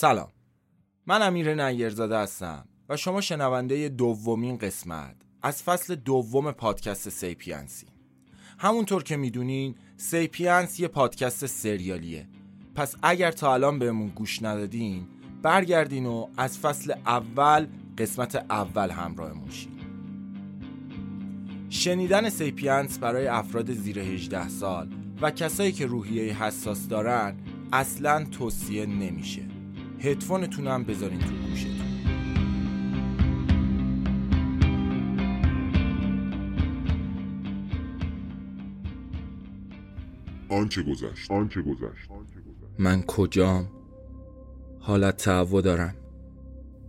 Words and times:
سلام. 0.00 0.28
من 1.06 1.22
امیر 1.22 1.68
نیرزاده 1.68 2.18
هستم 2.18 2.68
و 2.88 2.96
شما 2.96 3.20
شنونده 3.20 3.88
دومین 3.88 4.56
قسمت 4.56 5.16
از 5.42 5.62
فصل 5.62 5.94
دوم 5.94 6.52
پادکست 6.52 7.08
Sapiens 7.08 7.69
ی. 7.69 7.86
همونطور 8.58 9.02
که 9.02 9.16
می‌دونین 9.16 9.74
Sapiens 9.96 10.80
یه 10.80 10.88
پادکست 10.88 11.46
سریالیه. 11.46 12.28
پس 12.74 12.94
اگر 13.02 13.30
تا 13.30 13.54
الان 13.54 13.78
بهمون 13.78 14.08
گوش 14.08 14.42
ندادین 14.42 15.06
برگردین 15.42 16.06
و 16.06 16.26
از 16.36 16.58
فصل 16.58 16.92
اول 17.06 17.66
قسمت 17.98 18.36
اول 18.50 18.90
همراهمون 18.90 19.50
شین. 19.50 19.80
شنیدن 21.70 22.28
Sapiens 22.28 22.98
برای 22.98 23.26
افراد 23.26 23.72
زیر 23.72 23.98
18 23.98 24.48
سال 24.48 24.88
و 25.22 25.30
کسایی 25.30 25.72
که 25.72 25.86
روحیه 25.86 26.44
حساس 26.44 26.88
دارن 26.88 27.36
اصلا 27.72 28.24
توصیه 28.24 28.86
نمیشه. 28.86 29.57
هدفونتون 30.00 30.66
هم 30.66 30.84
بذارین 30.84 31.18
تو 31.18 31.26
گوشتون. 31.26 31.78
آنچه 40.48 40.82
گذشت 40.82 41.30
آنچه 41.30 41.62
گذشت. 41.62 42.10
من 42.78 43.02
کجام؟ 43.02 43.68
حالت 44.80 45.16
تعو 45.16 45.60
دارم. 45.60 45.94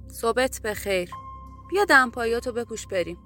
صبحت 0.07 0.61
بخیر. 0.61 1.09
بیا 1.69 1.85
دمپاییاتو 1.85 2.51
بپوش 2.51 2.87
بریم. 2.87 3.17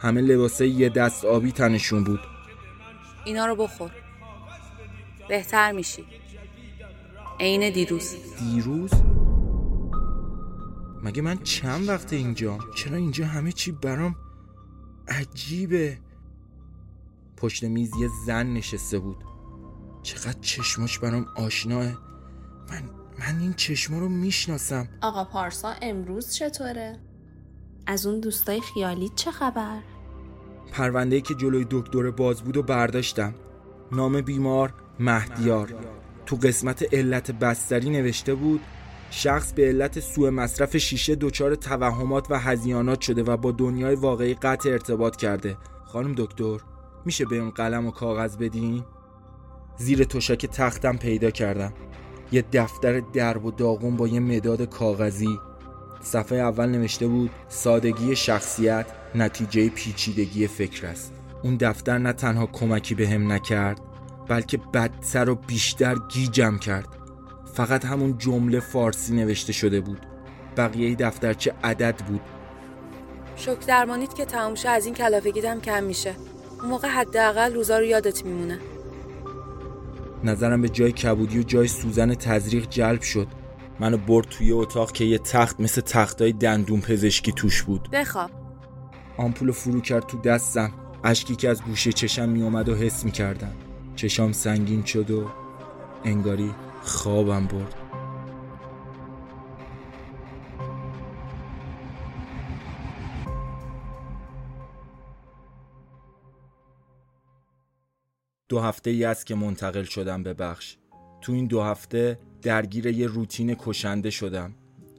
همه 0.00 0.20
لباسه 0.20 0.66
یه 0.66 0.88
دست 0.88 1.24
آبی 1.24 1.52
تنشون 1.52 2.04
بود. 2.04 2.20
اینا 3.24 3.46
رو 3.46 3.56
بخور. 3.56 3.90
بهتر 5.28 5.72
میشی. 5.72 6.06
عین 7.40 7.72
دیروز. 7.72 8.14
دیروز؟ 8.38 8.90
مگه 11.02 11.22
من 11.22 11.38
چند 11.38 11.88
وقت 11.88 12.12
اینجا؟ 12.12 12.58
چرا 12.74 12.96
اینجا 12.96 13.26
همه 13.26 13.52
چی 13.52 13.72
برام 13.72 14.16
عجیبه؟ 15.08 15.98
پشت 17.36 17.64
میز 17.64 17.90
یه 18.00 18.08
زن 18.26 18.46
نشسته 18.46 18.98
بود. 18.98 19.24
چقدر 20.02 20.40
چشماش 20.40 20.98
برام 20.98 21.26
آشناه. 21.36 21.84
من 22.70 22.82
من 23.18 23.40
این 23.40 23.52
چشما 23.52 23.98
رو 23.98 24.08
می‌شناسم. 24.08 24.88
آقا 25.00 25.24
پارسا 25.24 25.74
امروز 25.82 26.34
چطوره؟ 26.34 27.00
از 27.86 28.06
اون 28.06 28.20
دوستای 28.20 28.60
خیالیت 28.60 29.14
چه 29.14 29.30
خبر؟ 29.30 29.80
پرونده 30.72 31.20
که 31.20 31.34
جلوی 31.34 31.66
دکتر 31.70 32.10
باز 32.10 32.42
بود 32.42 32.56
و 32.56 32.62
برداشتم. 32.62 33.34
نام 33.92 34.20
بیمار 34.20 34.74
مهدیار. 35.00 35.74
تو 36.26 36.36
قسمت 36.36 36.94
علت 36.94 37.30
بستری 37.30 37.90
نوشته 37.90 38.34
بود 38.34 38.60
شخص 39.10 39.52
به 39.52 39.68
علت 39.68 40.00
سوء 40.00 40.30
مصرف 40.30 40.76
شیشه 40.76 41.14
دچار 41.14 41.54
توهمات 41.54 42.30
و 42.30 42.38
هزیانات 42.38 43.00
شده 43.00 43.22
و 43.22 43.36
با 43.36 43.52
دنیای 43.52 43.94
واقعی 43.94 44.34
قطع 44.34 44.70
ارتباط 44.70 45.16
کرده. 45.16 45.56
خانم 45.84 46.14
دکتر 46.16 46.58
میشه 47.04 47.24
بهم 47.24 47.50
قلم 47.50 47.86
و 47.86 47.90
کاغذ 47.90 48.36
بدین؟ 48.36 48.84
زیر 49.76 50.04
تشک 50.04 50.46
تختم 50.46 50.96
پیدا 50.96 51.30
کردم. 51.30 51.72
یه 52.32 52.44
دفتر 52.52 53.00
درب 53.00 53.44
و 53.44 53.50
داغون 53.50 53.96
با 53.96 54.08
یه 54.08 54.20
مداد 54.20 54.62
کاغذی. 54.62 55.38
صفحه 56.00 56.38
اول 56.38 56.68
نوشته 56.68 57.06
بود 57.06 57.30
سادگی 57.48 58.16
شخصیت 58.16 58.86
نتیجه 59.14 59.68
پیچیدگی 59.68 60.46
فکر 60.46 60.86
است. 60.86 61.12
اون 61.42 61.56
دفتر 61.56 61.98
نه 61.98 62.12
تنها 62.12 62.46
کمکی 62.46 62.94
به 62.94 63.08
هم 63.08 63.32
نکرد 63.32 63.80
بلکه 64.28 64.56
بدتر 64.56 65.30
و 65.30 65.34
بیشتر 65.34 65.94
گیجم 66.08 66.58
کرد. 66.58 66.88
فقط 67.54 67.84
همون 67.84 68.18
جمله 68.18 68.60
فارسی 68.60 69.14
نوشته 69.14 69.52
شده 69.52 69.80
بود. 69.80 70.06
بقیه 70.56 70.94
دفترچه 70.94 71.54
عدد 71.64 71.96
بود. 72.08 72.20
شک 73.36 73.66
درمانیت 73.66 74.14
که 74.14 74.24
تموم 74.24 74.54
از 74.68 74.86
این 74.86 74.94
کلافگیت 74.94 75.44
هم 75.44 75.60
کم 75.60 75.84
میشه. 75.84 76.14
اون 76.60 76.70
موقع 76.70 76.88
حداقل 76.88 77.54
روزا 77.54 77.78
رو 77.78 77.84
یادت 77.84 78.24
میمونه. 78.24 78.58
نظرم 80.24 80.62
به 80.62 80.68
جای 80.68 80.92
کبودی 80.92 81.38
و 81.38 81.42
جای 81.42 81.68
سوزن 81.68 82.14
تزریق 82.14 82.68
جلب 82.68 83.00
شد. 83.00 83.28
منو 83.80 83.96
برد 83.96 84.28
توی 84.28 84.52
اتاق 84.52 84.92
که 84.92 85.04
یه 85.04 85.18
تخت 85.18 85.60
مثل 85.60 85.80
تختای 85.80 86.32
دندون 86.32 86.80
پزشکی 86.80 87.32
توش 87.32 87.62
بود. 87.62 87.88
بخواب. 87.92 88.30
آمپول 89.16 89.52
فرو 89.52 89.80
کرد 89.80 90.06
تو 90.06 90.20
دستم. 90.20 90.72
اشکی 91.04 91.36
که 91.36 91.48
از 91.48 91.62
گوشه 91.62 91.92
چشم 91.92 92.28
میومد 92.28 92.68
و 92.68 92.74
حس 92.74 93.04
می‌کردم. 93.04 93.52
چشام 93.96 94.32
سنگین 94.32 94.84
شد 94.84 95.10
و 95.10 95.30
انگاری 96.04 96.54
خوابم 96.82 97.46
برد. 97.46 97.74
دو 108.48 108.60
هفته 108.60 108.90
ای 108.90 109.04
است 109.04 109.26
که 109.26 109.34
منتقل 109.34 109.82
شدم 109.82 110.22
به 110.22 110.34
بخش. 110.34 110.76
تو 111.20 111.32
این 111.32 111.46
دو 111.46 111.62
هفته 111.62 112.18
درگیر 112.42 112.86
یه 112.86 113.06
روتین 113.06 113.56
کشنده 113.58 114.10
شدم. 114.10 114.54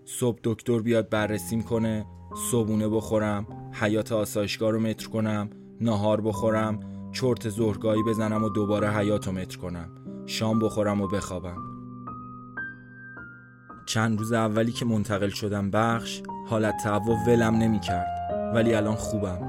صبح 0.05 0.39
دکتر 0.43 0.79
بیاد 0.79 1.09
بررسیم 1.09 1.63
کنه 1.63 2.05
صبونه 2.51 2.89
بخورم 2.89 3.47
حیات 3.73 4.11
آسایشگاه 4.11 4.71
رو 4.71 4.79
متر 4.79 5.07
کنم 5.07 5.49
ناهار 5.81 6.21
بخورم 6.21 6.96
چرت 7.21 7.49
ظهرگاهی 7.49 8.03
بزنم 8.03 8.43
و 8.43 8.49
دوباره 8.49 8.89
حیات 8.89 9.27
رو 9.27 9.33
متر 9.33 9.57
کنم. 9.57 9.89
شام 10.25 10.59
بخورم 10.59 11.01
و 11.01 11.07
بخوابم. 11.07 11.57
چند 13.85 14.19
روز 14.19 14.33
اولی 14.33 14.71
که 14.71 14.85
منتقل 14.85 15.29
شدم 15.29 15.71
بخش 15.71 16.21
حالت 16.47 16.75
تعو 16.83 17.15
ولم 17.27 17.55
نمی 17.55 17.79
کرد 17.79 18.07
ولی 18.55 18.73
الان 18.73 18.95
خوبم. 18.95 19.39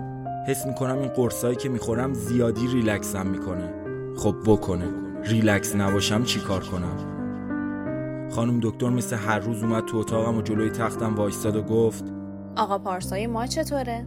حس 0.46 0.66
می‌کنم 0.66 0.98
این 0.98 1.08
قرصایی 1.08 1.56
که 1.56 1.68
می‌خورم 1.68 2.14
زیادی 2.14 2.68
ریلکسم 2.68 3.26
می‌کنه. 3.26 3.72
خب 4.16 4.36
بکنه. 4.46 4.88
ریلکس 5.24 5.76
نباشم 5.76 6.24
چی 6.24 6.40
کار 6.40 6.64
کنم؟ 6.64 6.96
خانم 8.30 8.60
دکتر 8.62 8.88
مثل 8.88 9.16
هر 9.16 9.38
روز 9.38 9.62
اومد 9.62 9.84
تو 9.84 9.96
اتاقم 9.96 10.36
و 10.36 10.42
جلوی 10.42 10.70
تختم 10.70 11.14
وایستاد 11.14 11.56
و 11.56 11.62
گفت 11.62 12.04
آقا 12.56 12.78
پارسای 12.78 13.26
ما 13.26 13.46
چطوره؟ 13.46 14.06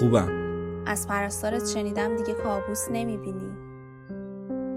خوبم. 0.00 0.43
از 0.86 1.08
پرستارت 1.08 1.68
شنیدم 1.68 2.16
دیگه 2.16 2.34
کابوس 2.34 2.88
نمی‌بینی. 2.90 3.50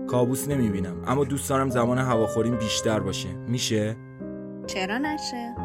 کابوس 0.07 0.47
نمی‌بینم 0.47 0.95
اما 1.07 1.23
دوست 1.23 1.49
دارم 1.49 1.69
زمان 1.69 1.97
هواخوریم 1.97 2.55
بیشتر 2.55 2.99
باشه. 2.99 3.33
میشه؟ 3.33 3.95
چرا 4.67 4.97
نشه؟ 4.97 5.55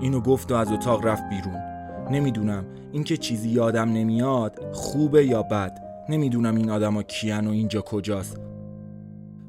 اینو 0.00 0.20
گفت 0.20 0.52
و 0.52 0.54
از 0.54 0.72
اتاق 0.72 1.06
رفت 1.06 1.22
بیرون. 1.28 1.60
نمی‌دونم 2.10 2.64
اینکه 2.92 3.16
چیزی 3.16 3.48
یادم 3.48 3.88
نمیاد 3.88 4.72
خوبه 4.72 5.26
یا 5.26 5.42
بد. 5.42 5.78
نمی‌دونم 6.08 6.56
این 6.56 6.70
آدما 6.70 7.02
کیان 7.02 7.46
و 7.46 7.50
اینجا 7.50 7.80
کجاست. 7.80 8.40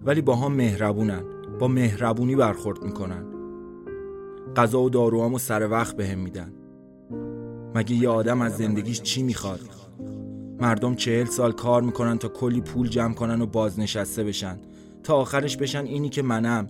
ولی 0.06 0.22
با 0.22 0.36
هم 0.36 0.54
مهربونن 0.54 1.24
با 1.60 1.68
مهربونی 1.68 2.36
برخورد 2.36 2.84
می‌کنن. 2.84 3.26
غذا 4.56 4.82
و 4.82 4.90
داروامو 4.90 5.38
سر 5.38 5.68
وقت 5.72 5.96
بهم 5.96 6.20
میدن. 6.20 6.54
مگه 7.76 7.96
یه 7.96 8.10
آدم 8.10 8.42
از 8.42 8.58
زندگیش 8.58 9.02
چی 9.02 9.24
می‌خواد؟ 9.24 9.60
مردم 10.60 10.96
چهل 10.96 11.26
سال 11.26 11.52
کار 11.52 11.82
می‌کنن 11.82 12.18
تا 12.18 12.28
کلی 12.28 12.62
پول 12.62 12.88
جمع 12.88 13.14
کنن 13.14 13.42
و 13.42 13.46
بازنشسته 13.46 14.24
بشن. 14.24 14.60
تا 15.04 15.16
آخرش 15.16 15.58
بشن 15.58 15.86
اینی 15.86 16.10
که 16.10 16.22
منم. 16.22 16.70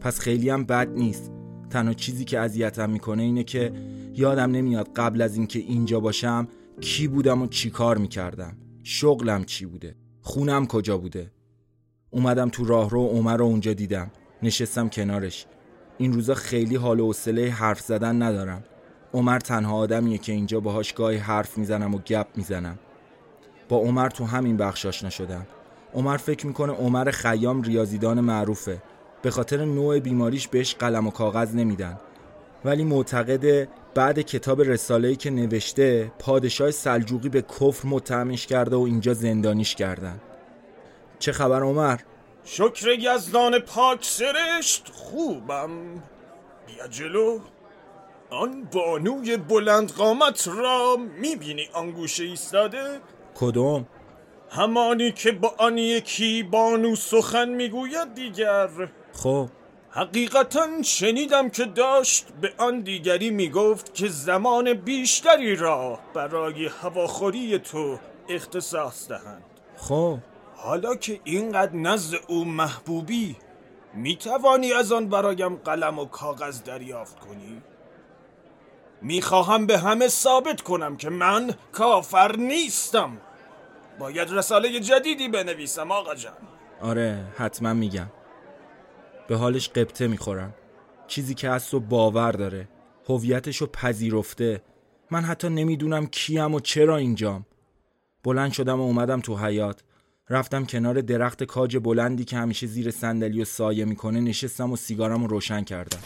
پس 0.00 0.20
خیلی 0.20 0.50
هم 0.50 0.64
بد 0.64 0.88
نیست. 0.88 1.32
تنها 1.70 1.94
چیزی 1.94 2.24
که 2.24 2.38
اذیتم 2.40 2.90
می‌کنه 2.90 3.22
اینه 3.22 3.44
که 3.44 3.72
یادم 4.14 4.50
نمیاد 4.50 4.88
قبل 4.96 5.22
از 5.22 5.36
اینکه 5.36 5.58
اینجا 5.58 6.00
باشم 6.00 6.48
کی 6.80 7.08
بودم 7.08 7.42
و 7.42 7.46
چی 7.46 7.70
کار 7.70 7.98
می‌کردم. 7.98 8.56
شغلم 8.82 9.44
چی 9.44 9.66
بوده؟ 9.66 9.96
خونم 10.20 10.66
کجا 10.66 10.98
بوده؟ 10.98 11.30
اومدم 12.10 12.48
تو 12.48 12.64
راهرو 12.64 13.06
عمر 13.06 13.36
رو 13.36 13.44
اونجا 13.44 13.72
دیدم. 13.72 14.10
نشستم 14.42 14.88
کنارش. 14.88 15.46
این 15.98 16.12
روزا 16.12 16.34
خیلی 16.34 16.76
حال 16.76 17.00
و 17.00 17.06
حوصله 17.06 17.50
حرف 17.50 17.80
زدن 17.80 18.22
ندارم. 18.22 18.64
عمر 19.14 19.38
تنها 19.38 19.76
آدمیه 19.76 20.18
که 20.18 20.32
اینجا 20.32 20.60
باهاش 20.60 20.92
گاهی 20.92 21.16
حرف 21.16 21.58
می‌زنم 21.58 21.94
و 21.94 21.98
گپ 21.98 22.26
می‌زنم. 22.36 22.78
با 23.68 23.76
عمر 23.76 24.08
تو 24.08 24.24
همین 24.24 24.56
بخش 24.56 24.86
آشنا 24.86 25.10
شدم. 25.10 25.46
عمر 25.94 26.16
فکر 26.16 26.46
می‌کنه 26.46 26.72
عمر 26.72 27.10
خیام 27.10 27.62
ریاضیدان 27.62 28.20
معروفه. 28.20 28.82
به 29.22 29.30
خاطر 29.30 29.64
نوع 29.64 29.98
بیماریش 29.98 30.48
بهش 30.48 30.74
قلم 30.74 31.06
و 31.06 31.10
کاغذ 31.10 31.54
نمیدن. 31.54 32.00
ولی 32.64 32.84
معتقده 32.84 33.68
بعد 33.94 34.20
کتاب 34.20 34.62
رساله‌ای 34.62 35.16
که 35.16 35.30
نوشته 35.30 36.12
پادشاه 36.18 36.70
سلجوقی 36.70 37.28
به 37.28 37.42
کفر 37.42 37.88
متهمش 37.88 38.46
کرده 38.46 38.76
و 38.76 38.80
اینجا 38.80 39.14
زندانیش 39.14 39.74
کردن. 39.74 40.20
چه 41.18 41.32
خبر 41.32 41.62
عمر؟ 41.62 41.96
شکر 42.44 42.88
یزدان 42.88 43.58
پاک 43.58 44.04
سرشت 44.04 44.90
خوبم. 44.92 45.70
بیا 46.66 46.88
جلو. 46.90 47.38
آن 48.30 48.68
بانوی 48.72 49.36
بلند 49.36 49.92
قامت 49.92 50.48
را 50.48 50.96
می‌بینی 51.20 51.68
آنگوشه 51.72 52.24
ایستاده؟ 52.24 53.00
کدوم؟ 53.40 53.86
همانی 54.50 55.12
که 55.12 55.32
با 55.32 55.54
آن 55.58 55.78
یکی 55.78 56.42
بانو 56.42 56.96
سخن 56.96 57.48
می‌گوید 57.48 58.14
دیگر. 58.14 58.68
خب. 59.12 59.48
حقیقتا 59.90 60.66
شنیدم 60.82 61.48
که 61.48 61.64
داشت 61.64 62.26
به 62.40 62.52
آن 62.58 62.80
دیگری 62.80 63.30
می‌گفت 63.30 63.94
که 63.94 64.08
زمان 64.08 64.72
بیشتری 64.74 65.56
را 65.56 65.98
برای 66.14 66.66
هواخوری 66.66 67.58
تو 67.58 67.98
اختصاص 68.28 69.08
دهند. 69.08 69.44
خب. 69.76 70.18
حالا 70.56 70.96
که 70.96 71.20
اینقدر 71.24 71.76
نزد 71.76 72.16
او 72.28 72.44
محبوبی 72.44 73.36
می 73.94 74.16
توانی 74.16 74.72
از 74.72 74.92
آن 74.92 75.08
برایم 75.08 75.56
قلم 75.56 75.98
و 75.98 76.04
کاغذ 76.04 76.62
دریافت 76.62 77.18
کنی؟ 77.18 77.62
می‌خواهم 79.02 79.66
به 79.66 79.78
همه 79.78 80.08
ثابت 80.08 80.60
کنم 80.60 80.96
که 80.96 81.10
من 81.10 81.54
کافر 81.72 82.36
نیستم. 82.36 83.20
باید 83.98 84.28
رساله 84.30 84.80
جدیدی 84.80 85.28
بنویسم 85.28 85.92
آقا 85.92 86.14
جان. 86.14 86.32
آره 86.80 87.24
حتما 87.36 87.74
میگم. 87.74 88.10
به 89.28 89.36
حالش 89.36 89.68
قبطه 89.68 90.06
می‌خورم. 90.06 90.54
چیزی 91.06 91.34
که 91.34 91.48
از 91.48 91.70
تو 91.70 91.80
باور 91.80 92.32
داره. 92.32 92.68
هویتش 93.08 93.56
رو 93.56 93.66
پذیرفته. 93.66 94.62
من 95.10 95.24
حتی 95.24 95.48
نمی‌دونم 95.48 96.06
کیم 96.06 96.54
و 96.54 96.60
چرا 96.60 96.96
اینجام. 96.96 97.46
بلند 98.24 98.52
شدم 98.52 98.80
و 98.80 98.82
اومدم 98.82 99.20
تو 99.20 99.36
حیات 99.36 99.82
رفتم 100.30 100.64
کنار 100.64 101.00
درخت 101.00 101.44
کاج 101.44 101.76
بلندی 101.76 102.24
که 102.24 102.36
همیشه 102.36 102.66
زیر 102.66 102.90
صندلی 102.90 103.42
و 103.42 103.44
سایه 103.44 103.84
می‌کنه 103.84 104.20
نشستم 104.20 104.72
و 104.72 104.76
سیگارم 104.76 105.22
رو 105.22 105.26
روشن 105.26 105.64
کردم. 105.64 106.02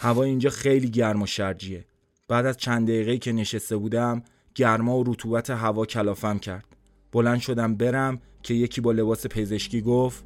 هوا 0.00 0.22
اینجا 0.22 0.50
خیلی 0.50 0.90
گرم 0.90 1.22
و 1.22 1.26
شرجیه. 1.26 1.84
بعد 2.28 2.46
از 2.46 2.56
چند 2.56 2.88
دقیقه 2.88 3.18
که 3.18 3.32
نشسته 3.32 3.76
بودم 3.76 4.22
گرما 4.54 4.98
و 4.98 5.04
رطوبت 5.04 5.50
هوا 5.50 5.86
کلافم 5.86 6.38
کرد. 6.38 6.64
بلند 7.12 7.40
شدم 7.40 7.74
برم 7.74 8.20
که 8.42 8.54
یکی 8.54 8.80
با 8.80 8.92
لباس 8.92 9.26
پزشکی 9.26 9.80
گفت 9.80 10.24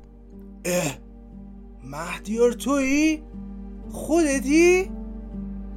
اه 0.65 0.99
مهدیار 1.85 2.53
تویی؟ 2.53 3.23
خودتی؟ 3.91 4.91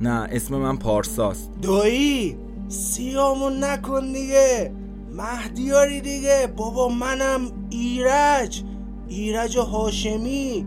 نه 0.02 0.28
اسم 0.32 0.56
من 0.56 0.78
پارساست. 0.78 1.52
دایی؟ 1.62 2.38
سیامون 2.68 3.64
نکن 3.64 4.12
دیگه. 4.12 4.74
مهدیاری 5.12 6.02
دیگه. 6.02 6.54
بابا 6.58 6.90
منم 6.90 7.42
ایرج. 7.70 8.64
ایرج 9.08 9.58
هاشمی. 9.58 10.66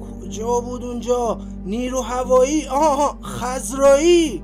کجا 0.00 0.60
بود 0.60 0.84
اونجا؟ 0.84 1.40
نیرو 1.66 2.00
هوایی؟ 2.00 2.66
آها 2.66 3.18
خزرایی 3.22 4.42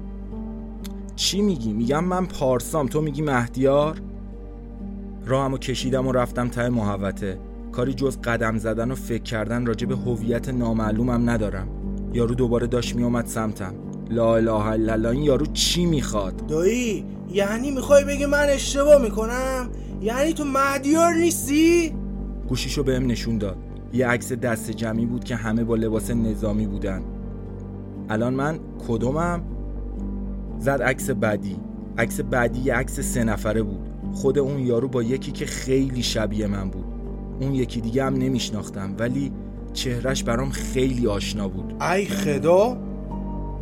چی 1.22 1.42
میگی؟ 1.42 1.72
میگم 1.72 2.04
من 2.04 2.26
پارسام. 2.26 2.86
تو 2.86 3.00
میگی 3.00 3.22
مهدیار؟ 3.22 4.00
راهمو 5.26 5.58
کشیدم 5.58 6.06
و 6.06 6.12
رفتم 6.12 6.48
ته 6.48 6.68
محوته 6.68 7.38
کاری 7.72 7.94
جز 7.94 8.18
قدم 8.18 8.58
زدن 8.58 8.90
و 8.90 8.94
فکر 8.94 9.22
کردن 9.22 9.66
راجع 9.66 9.86
به 9.86 9.96
هویت 9.96 10.48
نامعلومم 10.48 11.30
ندارم. 11.30 11.68
یارو 12.12 12.34
دوباره 12.34 12.66
داشت 12.66 12.96
میومد 12.96 13.26
سمتم. 13.26 13.74
لا 14.10 14.36
اله 14.36 14.66
الا 14.66 14.92
الله 14.92 15.08
این 15.08 15.22
یارو 15.22 15.46
چی 15.46 15.86
می‌خواد؟ 15.86 16.46
دایی 16.46 17.04
یعنی 17.32 17.70
می‌خوای 17.70 18.04
بگی 18.04 18.26
من 18.26 18.46
اشتباه 18.48 19.02
می‌کنم؟ 19.02 19.68
یعنی 20.00 20.32
تو 20.32 20.44
مهدیار 20.44 21.14
نیستی؟ 21.14 21.92
گوشیشو 22.48 22.82
بهم 22.82 23.06
نشون 23.06 23.38
داد. 23.38 23.56
یه 23.92 24.06
عکس 24.06 24.32
دست 24.32 24.70
جمعی 24.70 25.06
بود 25.06 25.24
که 25.24 25.36
همه 25.36 25.64
با 25.64 25.74
لباس 25.76 26.10
نظامی 26.10 26.66
بودن. 26.66 27.02
الان 28.08 28.34
من 28.34 28.58
کدومم؟ 28.88 29.42
زد 30.62 30.82
عکس 30.82 31.10
بعدی. 31.10 31.56
عکس 31.98 32.20
بعدی 32.20 32.60
یه 32.60 32.74
عکس 32.74 33.00
سه 33.00 33.24
نفره 33.24 33.62
بود. 33.62 33.80
خود 34.12 34.38
اون 34.38 34.58
یارو 34.58 34.88
با 34.88 35.02
یکی 35.02 35.32
که 35.32 35.46
خیلی 35.46 36.02
شبیه 36.02 36.46
من 36.46 36.70
بود. 36.70 36.84
اون 37.40 37.54
یکی 37.54 37.80
دیگه 37.80 38.04
هم 38.04 38.14
نمیشناختم 38.14 38.94
ولی 38.98 39.32
چهرش 39.72 40.24
برام 40.24 40.50
خیلی 40.50 41.06
آشنا 41.06 41.48
بود. 41.48 41.82
ای 41.82 42.06
خدا! 42.06 42.76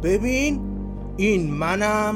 ببین 0.03 0.61
این 1.17 1.51
منم 1.51 2.15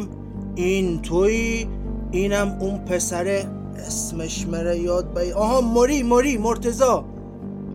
این 0.54 1.02
توی 1.02 1.66
اینم 2.10 2.56
اون 2.60 2.78
پسره 2.78 3.44
اسمش 3.86 4.46
مره 4.46 4.78
یاد 4.78 5.19
بی 5.19 5.32
آها 5.32 5.60
موری 5.60 6.02
موری 6.02 6.38
مرتزا 6.38 7.04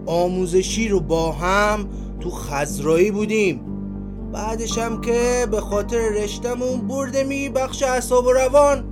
آموزشی 0.06 0.88
رو 0.88 1.00
با 1.00 1.32
هم 1.32 1.86
تو 2.20 2.30
خزرایی 2.30 3.12
بودیم. 3.12 3.69
بعدش 4.34 4.78
هم 4.78 5.02
که 5.02 5.48
به 5.52 5.62
خاطر 5.62 6.10
رشتمون 6.10 6.88
برده 6.88 7.24
می 7.24 7.50
بخش 7.50 7.84
اصاب 7.84 8.26
و 8.26 8.32
روان. 8.32 8.86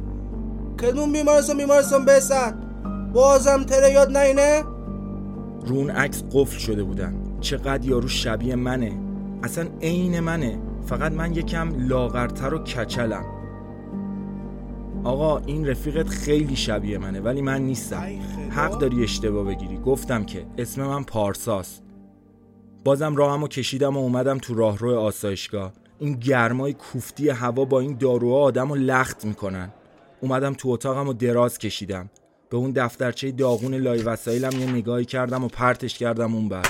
کدوم 0.81 1.12
بیمارستان 1.12 1.57
بیمارستان 1.57 2.06
بسد 2.06 2.56
بازم 3.13 3.63
تره 3.63 3.92
یاد 3.92 4.18
نینه 4.18 4.63
رو 5.66 5.75
اون 5.75 5.89
عکس 5.89 6.24
قفل 6.34 6.57
شده 6.57 6.84
بودم 6.84 7.13
چقدر 7.42 7.86
یارو 7.86 8.07
شبیه 8.07 8.56
منه. 8.56 9.00
اصلا 9.44 9.68
عین 9.81 10.19
منه. 10.19 10.60
فقط 10.86 11.12
من 11.12 11.36
یکم 11.36 11.88
لاغرتر 11.88 12.54
و 12.54 12.60
کچلم. 12.60 13.25
آقا 15.04 15.38
این 15.38 15.68
رفیقت 15.68 16.10
خیلی 16.10 16.56
شبیه 16.56 16.98
منه 16.98 17.19
ولی 17.19 17.42
من 17.42 17.62
نیستم. 17.62 18.04
حق 18.50 18.80
داری 18.80 19.04
اشتباه 19.04 19.45
بگیری. 19.45 19.78
گفتم 19.78 20.24
که 20.24 20.45
اسم 20.57 20.84
من 20.84 21.04
پارساست. 21.04 21.87
بازم 22.88 23.16
راهمو 23.16 23.48
کشیدم 23.48 23.98
و 23.98 24.00
اومدم 24.00 24.38
تو 24.38 24.56
راهرو 24.56 25.00
آسایشگاه. 25.00 25.74
این 26.00 26.13
گرمای 26.13 26.74
کوفتی 26.74 27.30
هوا 27.30 27.66
با 27.66 27.80
این 27.80 27.98
داروها 27.98 28.39
آدمو 28.39 28.75
لخت 28.75 29.25
می‌کنن. 29.25 29.72
اومدم 30.22 30.54
تو 30.54 30.69
اتاقم 30.69 31.07
و 31.07 31.13
دراز 31.13 31.57
کشیدم. 31.57 32.10
به 32.50 32.57
اون 32.57 32.72
دفترچه 32.72 33.31
داغون 33.31 33.74
لای 33.74 34.01
وسایلم 34.01 34.60
یه 34.60 34.72
نگاهی 34.72 35.06
کردم 35.06 35.44
و 35.44 35.48
پرتش 35.48 35.98
کردم 35.98 36.36
اون 36.36 36.50
بر. 36.50 36.66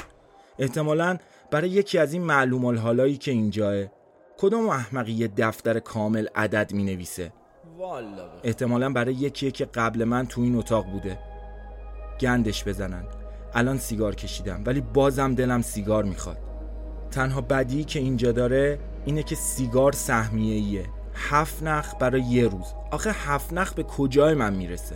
احتمالا 0.59 1.17
برای 1.51 1.69
یکی 1.69 1.97
از 1.97 2.13
این 2.13 2.21
معلوم 2.21 2.65
الحالایی 2.65 3.17
که 3.17 3.31
اینجاه 3.31 3.85
کدوم 4.37 4.69
احمقی 4.69 5.11
یه 5.11 5.29
دفتر 5.37 5.79
کامل 5.79 6.27
عدد 6.35 6.73
می 6.73 6.83
نویسه 6.83 7.33
احتمالا 8.43 8.89
برای 8.89 9.13
یکیه 9.13 9.51
که 9.51 9.65
قبل 9.65 10.03
من 10.03 10.25
تو 10.25 10.41
این 10.41 10.55
اتاق 10.55 10.85
بوده. 10.85 11.19
گندش 12.21 12.63
بزنن. 12.63 13.03
الان 13.53 13.77
سیگار 13.77 14.15
کشیدم 14.15 14.63
ولی 14.65 14.81
بازم 14.81 15.35
دلم 15.35 15.61
سیگار 15.61 16.03
می‌خواد. 16.03 16.37
تنها 17.11 17.41
بدی 17.41 17.83
که 17.83 17.99
اینجا 17.99 18.31
داره 18.31 18.79
اینه 19.05 19.23
که 19.23 19.35
سیگار 19.35 19.91
سهمیه 19.91 20.55
ایه 20.55 20.85
هفت 21.13 21.63
نخ 21.63 21.93
برای 21.99 22.21
یه 22.21 22.47
روز. 22.47 22.73
آخه 22.91 23.11
هفت 23.11 23.53
نخ 23.53 23.73
به 23.73 23.83
کجای 23.83 24.33
من 24.33 24.53
می‌رسه؟ 24.53 24.95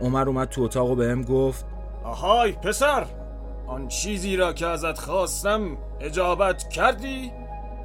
عمر 0.00 0.28
اومد 0.28 0.48
تو 0.48 0.62
اتاق 0.62 0.90
و 0.90 0.94
بهم 0.94 1.22
گفت 1.22 1.64
آهای 2.04 2.52
پسر 2.52 3.06
آن 3.66 3.88
چیزی 3.88 4.36
را 4.36 4.52
که 4.52 4.66
ازت 4.66 4.98
خواستم 4.98 5.76
اجابت 6.00 6.68
کردی؟ 6.68 7.32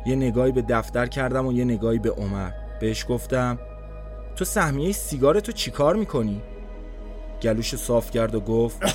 یه 0.05 0.15
نگاهی 0.15 0.51
به 0.51 0.62
دفتر 0.62 1.05
کردم 1.05 1.48
و 1.48 1.53
یه 1.53 1.63
نگاهی 1.63 2.00
به 2.00 2.12
عمر. 2.12 2.51
بهش 2.79 3.05
گفتم 3.10 3.60
تو 4.36 4.45
سهمیه 4.45 4.91
سیگار 4.91 5.39
تو 5.39 5.51
چیکار 5.51 5.95
می‌کنی؟ 5.95 6.41
گلوش 7.41 7.75
صاف 7.75 8.12
کرد 8.12 8.36
و 8.36 8.39
گفت 8.39 8.77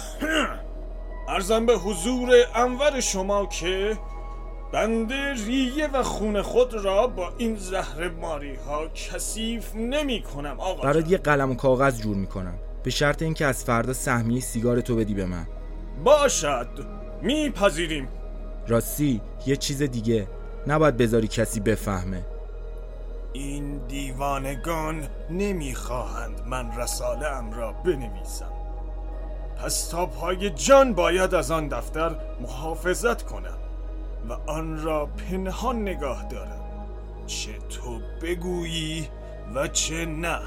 ارزم 1.36 1.66
به 1.66 1.76
حضور 1.76 2.34
انور 2.54 3.00
شما 3.00 3.46
که 3.46 3.98
بنده 4.72 5.32
ریه 5.32 5.86
و 5.86 6.02
خون 6.02 6.42
خود 6.42 6.74
را 6.74 7.06
با 7.06 7.32
این 7.38 7.56
زهر 7.56 8.08
ماری 8.08 8.54
ها 8.54 8.88
کثیف 8.88 9.74
نمی 9.74 10.22
کنم 10.22 10.60
آقا 10.60 10.82
برات. 10.82 11.10
یه 11.10 11.18
قلم 11.18 11.50
و 11.50 11.54
کاغذ 11.54 12.00
جور 12.00 12.16
می‌کنم. 12.16 12.58
به 12.82 12.90
شرط 12.90 13.22
اینکه 13.22 13.46
از 13.46 13.64
فردا 13.64 13.92
سهمیه 13.92 14.40
سیگار 14.40 14.80
تو 14.80 14.96
بدی 14.96 15.14
به 15.14 15.26
من. 15.26 15.46
باشد. 16.04 16.68
میپذیریم. 17.22 18.08
راستی 18.68 19.20
یه 19.46 19.56
چیز 19.56 19.82
دیگه. 19.82 20.26
نباید 20.66 20.96
بذاری 20.96 21.28
کسی 21.28 21.60
بفهمه. 21.60 22.26
این 23.32 23.86
دیوانگان 23.88 25.08
نمی‌خواهند 25.30 26.42
من 26.46 26.78
رساله 26.78 27.26
ام 27.26 27.52
را 27.52 27.72
بنویسم. 27.72 28.55
پس 29.56 29.88
تا 29.88 30.06
پای 30.06 30.50
جان 30.50 30.92
باید 30.94 31.34
از 31.34 31.50
آن 31.50 31.68
دفتر 31.68 32.16
محافظت 32.40 33.22
کنم 33.22 33.58
و 34.28 34.50
آن 34.50 34.82
را 34.82 35.06
پنهان 35.06 35.82
نگاه 35.82 36.28
دارم. 36.28 36.60
چه 37.26 37.52
تو 37.68 38.00
بگویی 38.22 39.08
و 39.54 39.68
چه 39.68 40.06
نه. 40.06 40.38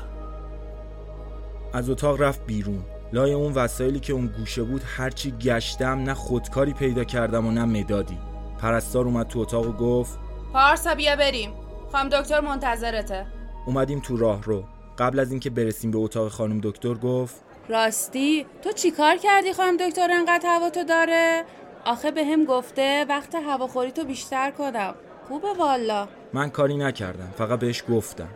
از 1.74 1.90
اتاق 1.90 2.22
رفت 2.22 2.46
بیرون. 2.46 2.84
لای 3.14 3.34
اون 3.34 3.54
وسایلی 3.54 4.00
که 4.00 4.14
اون 4.14 4.28
گوشه 4.28 4.64
بود 4.64 4.82
هرچی 4.86 5.32
گشتم 5.32 6.00
نه 6.00 6.14
خودکاری 6.14 6.74
پیدا 6.74 7.04
کردم 7.04 7.48
و 7.48 7.52
نه 7.52 7.66
مدادی. 7.66 8.18
پرستار 8.60 9.06
اومد 9.06 9.28
تو 9.28 9.40
اتاق 9.40 9.68
و 9.68 9.72
گفت 9.72 10.20
پارسا 10.54 10.96
بیا 10.96 11.16
بریم. 11.16 11.52
خانم 11.92 12.10
دکتر 12.10 12.40
منتظرته. 12.40 13.26
اومدیم 13.66 14.00
تو 14.00 14.18
راه 14.18 14.44
رو 14.44 14.64
قبل 14.98 15.20
از 15.20 15.32
اینکه 15.32 15.50
برسیم 15.50 15.92
به 15.92 15.98
اتاق 15.98 16.28
خانم 16.28 16.60
دکتر 16.64 16.94
گفت 16.94 17.49
راستی 17.70 18.46
تو 18.62 18.72
چیکار 18.72 19.18
کردی 19.18 19.54
خانم 19.54 19.78
دکتر؟ 19.78 20.12
انقدر 20.12 20.50
هوا 20.50 20.70
تو 20.70 20.84
داره؟ 20.84 21.46
آخه 21.86 22.12
به 22.12 22.26
هم 22.26 22.46
گفته 22.46 23.06
وقت 23.10 23.36
هواخوری 23.36 23.92
تو 23.92 24.04
بیشتر 24.04 24.52
کنم. 24.52 24.96
خوبه 25.28 25.54
والا. 25.54 26.08
من 26.34 26.50
کاری 26.50 26.78
نکردم 26.78 27.34
فقط 27.38 27.60
بهش 27.60 27.84
گفتم. 27.90 28.30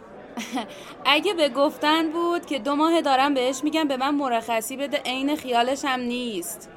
اگه 1.05 1.33
به 1.33 1.49
گفتن 1.49 2.11
بود 2.11 2.45
که 2.45 2.59
دو 2.59 2.75
ماه 2.75 3.01
دارم 3.01 3.33
بهش 3.33 3.63
میگم 3.63 3.87
به 3.87 3.97
من 3.97 4.15
مرخصی 4.15 4.77
بده 4.77 4.97
عین 4.97 5.35
خیالش 5.35 5.85
هم 5.85 5.99
نیست. 5.99 6.69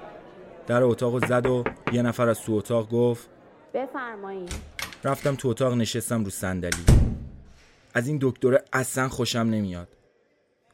در 0.66 0.82
اتاق 0.82 1.26
زد 1.26 1.46
و 1.46 1.64
یه 1.92 2.02
نفر 2.02 2.28
از 2.28 2.42
تو 2.42 2.52
اتاق 2.52 2.90
گفت 2.90 3.28
بفرمایید 3.74 4.52
رفتم 5.04 5.34
تو 5.34 5.48
اتاق 5.48 5.74
نشستم 5.74 6.24
رو 6.24 6.30
صندلی. 6.30 6.84
از 7.94 8.08
این 8.08 8.18
دکتره 8.22 8.64
اصلا 8.72 9.08
خوشم 9.08 9.38
نمیاد. 9.38 9.88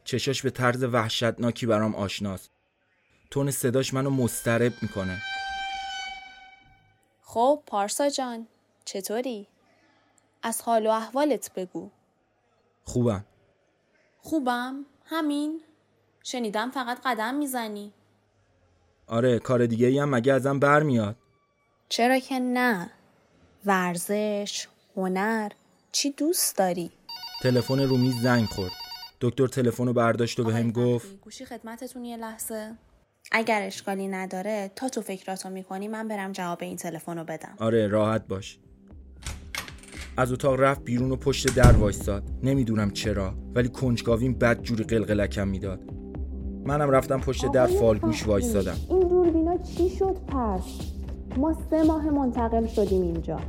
چشاش 0.03 0.41
به 0.41 0.49
طرز 0.49 0.83
وحشتناکی 0.83 1.65
برام 1.65 1.95
آشناست. 1.95 2.51
تون 3.31 3.51
صداش 3.51 3.93
منو 3.93 4.09
مسترب 4.09 4.73
می‌کنه. 4.81 5.21
خب 7.21 7.63
پارسا 7.67 8.09
جان 8.09 8.47
چطوری؟ 8.85 9.47
از 10.43 10.61
حال 10.61 10.87
و 10.87 10.89
احوالت 10.89 11.53
بگو. 11.53 11.89
خوبم. 12.83 13.25
خوبم؟ 14.17 14.85
همین؟ 15.05 15.61
شنیدم 16.23 16.71
فقط 16.71 17.01
قدم 17.05 17.35
می‌زنی. 17.35 17.93
آره 19.07 19.39
کار 19.39 19.65
دیگه 19.65 19.87
ای 19.87 19.99
هم 19.99 20.09
مگه 20.15 20.33
ازم 20.33 20.59
برمیاد؟ 20.59 21.15
چرا 21.89 22.19
که 22.19 22.39
نه. 22.39 22.91
ورزش 23.65 24.67
هنر 24.95 25.51
چی 25.91 26.11
دوست 26.11 26.57
داری؟ 26.57 26.91
تلفن 27.41 27.79
رو 27.79 27.97
میز 27.97 28.21
زنگ 28.21 28.45
خورد. 28.45 28.71
دکتر 29.23 29.47
تلفن 29.47 29.87
رو 29.87 29.93
برداشت 29.93 30.39
و 30.39 30.43
بهم 30.43 30.69
آقای 30.69 30.71
گفت 30.71 31.21
گوشی 31.21 31.45
خدمتتون 31.45 32.05
یه 32.05 32.17
لحظه. 32.17 32.71
اگر 33.31 33.61
اشکالی 33.61 34.07
نداره 34.07 34.71
تا 34.75 34.89
تو 34.89 35.01
فکراتو 35.01 35.49
می‌کنی 35.49 35.87
من 35.87 36.07
برم 36.07 36.31
جواب 36.31 36.57
این 36.61 36.77
تلفن 36.77 37.17
رو 37.17 37.23
بدم. 37.23 37.55
آره 37.59 37.87
راحت 37.87 38.27
باش. 38.27 38.59
از 40.17 40.31
اتاق 40.31 40.59
رفت 40.59 40.83
بیرون 40.83 41.11
و 41.11 41.15
پشت 41.15 41.55
در 41.55 41.71
وایستاد. 41.71 42.23
نمی‌دونم 42.43 42.91
چرا 42.91 43.33
ولی 43.55 43.69
کنجکاویم 43.69 44.33
بد 44.33 44.61
جوری 44.61 44.83
قلقلکم 44.83 45.47
می‌داد. 45.47 45.79
منم 46.65 46.89
رفتم 46.91 47.21
پشت 47.21 47.51
در 47.51 47.67
فالگوش 47.67 48.27
وایستادم. 48.27 48.75
این 48.89 48.99
دوربینا 48.99 49.57
چی 49.57 49.89
شد 49.89 50.17
پس؟ 50.27 50.63
ما 51.37 51.57
سه 51.69 51.83
ماه 51.83 52.09
منتقل 52.09 52.67
شدیم 52.67 53.01
اینجا. 53.01 53.39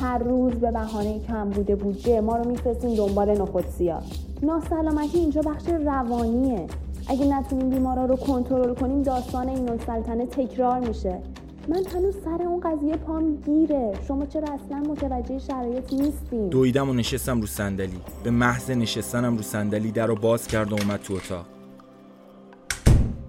هر 0.00 0.18
روز 0.18 0.52
به 0.52 0.70
بهانه 0.70 1.20
کم 1.20 1.50
بوده 1.50 1.76
بودجه 1.76 2.20
ما 2.20 2.36
رو 2.36 2.50
میفرستیم 2.50 2.94
دنبال 2.94 3.42
نخود 3.42 3.64
سیاه. 3.66 4.02
ناسلامتی 4.42 5.18
اینجا 5.18 5.40
بخش 5.40 5.68
روانیه. 5.68 6.66
اگه 7.08 7.26
نتونیم 7.26 7.70
بیمارا 7.70 8.04
رو 8.04 8.16
کنترل 8.16 8.74
کنیم 8.74 9.02
داستان 9.02 9.48
این 9.48 9.68
السلطنه 9.68 10.26
تکرار 10.26 10.88
میشه. 10.88 11.22
من 11.68 11.84
هنوز 11.94 12.14
سر 12.24 12.42
اون 12.42 12.60
قضیه 12.60 12.96
پام 12.96 13.36
گیره. 13.36 13.92
شما 14.08 14.26
چرا 14.26 14.48
اصلا 14.54 14.78
متوجه 14.78 15.38
شرایط 15.38 15.92
نیستین؟ 15.92 16.48
دویدم 16.48 16.90
و 16.90 16.92
نشستم 16.92 17.40
رو 17.40 17.46
صندلی. 17.46 18.00
به 18.24 18.30
محض 18.30 18.70
نشستنم 18.70 19.36
رو 19.36 19.42
صندلی 19.42 19.92
در 19.92 20.06
رو 20.06 20.14
باز 20.14 20.46
کرد 20.46 20.72
و 20.72 20.74
اومد 20.74 21.00
تو 21.00 21.14
اتاق. 21.14 21.46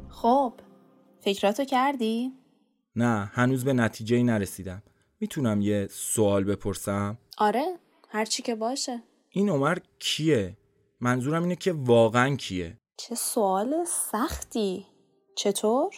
خب 0.10 0.54
فکراتو 1.20 1.64
کردی؟ 1.64 2.32
نه 2.96 3.30
هنوز 3.34 3.66
به 3.66 3.74
نتیجه 3.74 4.16
ای 4.16 4.24
نرسیدم. 4.24 4.82
می‌تونم 5.22 5.62
یه 5.62 5.88
سوال 5.92 6.44
بپرسم؟ 6.44 7.18
آره 7.38 7.66
هرچی 8.10 8.44
که 8.44 8.56
باشه. 8.56 9.04
این 9.30 9.50
عمر 9.50 9.78
کیه؟ 10.00 10.58
منظورم 11.02 11.44
اینه 11.44 11.56
که 11.56 11.74
واقعا 11.74 12.36
کیه. 12.36 12.78
چه 12.98 13.16
سوال 13.16 13.86
سختی. 13.86 14.86
چطور؟ 15.36 15.92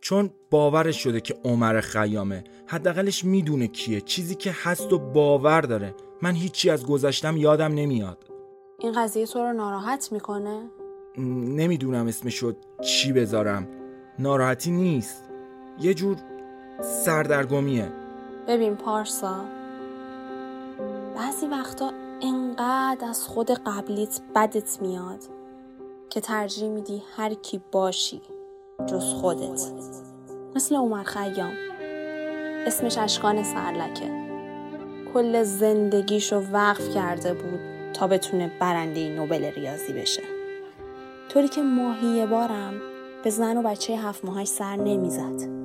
چون 0.00 0.30
باورش 0.50 1.02
شده 1.02 1.20
که 1.20 1.34
عمر 1.44 1.80
خیامه. 1.80 2.44
حداقلش 2.66 3.24
می‌دونه 3.24 3.66
کیه. 3.66 4.00
چیزی 4.00 4.34
که 4.34 4.54
هست 4.62 4.92
و 4.92 4.98
باور 4.98 5.60
داره. 5.60 5.94
من 6.22 6.34
هیچی 6.34 6.70
از 6.70 6.86
گذشتم 6.86 7.36
یادم 7.36 7.74
نمیاد. 7.74 8.30
این 8.78 8.92
قضیه 8.92 9.26
تو 9.26 9.38
رو 9.38 9.52
ناراحت 9.52 10.12
می‌کنه؟ 10.12 10.70
نمی‌دونم 11.18 12.06
اسمشو 12.06 12.52
چی 12.84 13.12
بذارم. 13.12 13.68
ناراحتی 14.18 14.70
نیست. 14.70 15.24
یه 15.80 15.94
جور 15.94 16.16
سردرگمیه. 17.04 18.01
ببین 18.48 18.76
پارسا 18.76 19.44
بعضی 21.16 21.46
وقتا 21.46 21.92
انقدر 22.22 23.08
از 23.08 23.26
خود 23.26 23.50
قبلیت 23.50 24.20
بدت 24.34 24.82
میاد 24.82 25.18
که 26.10 26.20
ترجیح 26.20 26.68
میدی 26.68 27.02
هر 27.16 27.34
کی 27.34 27.60
باشی 27.72 28.22
جز 28.86 29.14
خودت. 29.14 29.72
مثل 30.54 30.76
عمر 30.76 31.02
خیام. 31.02 31.52
اسمش 32.66 32.98
اشکان 32.98 33.42
سرلکه. 33.42 34.10
کل 35.14 35.42
زندگیشو 35.42 36.42
وقف 36.52 36.94
کرده 36.94 37.34
بود 37.34 37.60
تا 37.92 38.06
بتونه 38.06 38.52
برنده 38.60 39.08
نوبل 39.08 39.44
ریاضی 39.44 39.92
بشه. 39.92 40.22
طوری 41.28 41.48
که 41.48 41.62
ماهی 41.62 42.26
بارم 42.26 42.74
به 43.24 43.30
زن 43.30 43.56
و 43.56 43.62
بچه 43.62 43.96
هفت 43.96 44.24
ماهش 44.24 44.48
سر 44.48 44.76
نمی‌زد. 44.76 45.61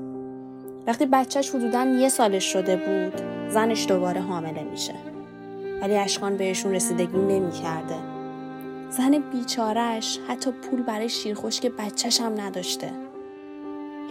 وقتی 0.88 1.06
بچهش 1.06 1.50
حدودا 1.50 1.84
یه 1.84 2.10
سالش 2.10 2.54
شده 2.54 2.76
بود 2.76 3.22
زنش 3.50 3.88
دوباره 3.88 4.22
حامله 4.22 4.64
میشه. 4.64 4.94
ولی 5.82 5.96
اشکان 5.96 6.38
بهشون 6.38 6.72
رسیدگی 6.72 7.18
نمی‌کرده. 7.18 7.96
زن 8.90 9.24
بیچارش 9.32 10.20
حتی 10.28 10.52
پول 10.52 10.82
برای 10.84 11.10
شیرخشک 11.10 11.66
بچهش 11.66 12.22
هم 12.22 12.42
نداشته. 12.42 12.92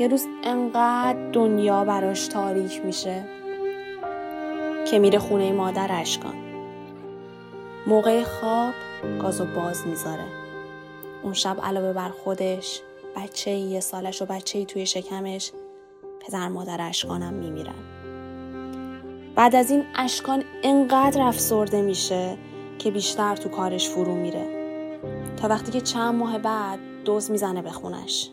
یه 0.01 0.09
روز 0.09 0.27
انقدر 0.45 1.31
دنیا 1.33 1.85
براش 1.85 2.27
تاریک 2.27 2.85
میشه 2.85 3.25
که 4.91 4.99
میره 4.99 5.19
خونه 5.19 5.53
مادر 5.53 5.89
اشکان 5.91 6.35
موقع 7.87 8.23
خواب 8.23 8.75
گازو 9.23 9.45
باز 9.45 9.87
می‌ذاره. 9.87 10.25
اون 11.23 11.33
شب 11.33 11.57
علاوه 11.63 11.93
بر 11.93 12.09
خودش 12.09 12.81
بچه 13.17 13.51
یه 13.51 13.81
سالش 13.81 14.23
و 14.23 14.27
بچه 14.27 14.65
توی 14.65 14.87
شکمش 14.87 15.53
پدر 16.27 16.49
مادر 16.49 16.81
اشکانم 16.81 17.35
میمیرن. 17.35 17.75
بعد 19.35 19.57
از 19.57 19.71
این 19.71 19.85
اشکان 19.95 20.45
انقدر 20.63 21.23
افسرده 21.23 21.83
میشه 21.83 22.37
که 22.79 22.91
بیشتر 22.91 23.37
تو 23.37 23.49
کارش 23.49 23.89
فرو 23.89 24.15
میره. 24.15 24.47
تا 25.37 25.49
وقتی 25.49 25.73
که 25.73 25.81
چند 25.81 26.15
ماه 26.15 26.39
بعد 26.39 26.79
دوز 27.05 27.31
می‌زنه 27.31 27.63
به 27.63 27.71
خونش. 27.71 28.31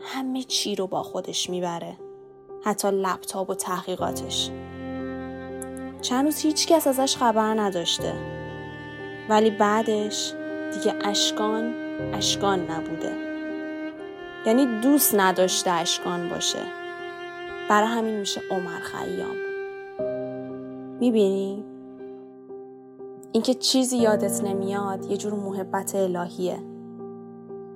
همه 0.00 0.42
چی 0.42 0.76
رو 0.76 0.86
با 0.86 1.02
خودش 1.02 1.50
می‌بره. 1.50 1.96
حتی 2.64 2.88
لپتاپ 2.90 3.50
و 3.50 3.54
تحقیقاتش. 3.54 4.50
چند 6.00 6.24
روز 6.24 6.38
هیچ 6.38 6.66
کس 6.66 6.86
ازش 6.86 7.16
خبر 7.16 7.60
نداشته. 7.60 8.12
ولی 9.28 9.50
بعدش 9.50 10.32
دیگه 10.72 10.94
اشکان 11.04 11.74
اشکان 12.14 12.70
نبوده. 12.70 13.12
یعنی 14.46 14.80
دوست 14.80 15.14
نداشته 15.14 15.70
اشکان 15.70 16.28
باشه. 16.28 16.81
برای 17.70 17.88
همین 17.88 18.14
میشه 18.14 18.40
عمر 18.50 18.80
خیام. 18.80 19.36
می‌بینی؟ 21.00 21.64
اینکه 23.32 23.54
چیزی 23.54 23.96
یادت 23.96 24.44
نمیاد 24.44 25.10
یه 25.10 25.16
جور 25.16 25.34
محبت 25.34 25.94
الهیه. 25.94 26.58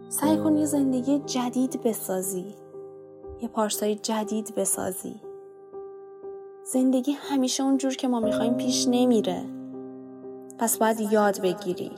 سعی 0.08 0.36
کن 0.36 0.56
یه 0.56 0.66
زندگی 0.66 1.18
جدید 1.18 1.82
بسازی. 1.84 2.54
یه 3.42 3.48
پارسای 3.48 3.94
جدید 3.94 4.54
بسازی. 4.56 5.14
زندگی 6.64 7.12
همیشه 7.12 7.62
اونجور 7.62 7.94
که 7.94 8.08
ما 8.08 8.20
می‌خوایم 8.20 8.54
پیش 8.54 8.88
نمیره. 8.90 9.42
پس 10.58 10.78
باید 10.78 11.00
یاد 11.00 11.40
بگیری. 11.40 11.90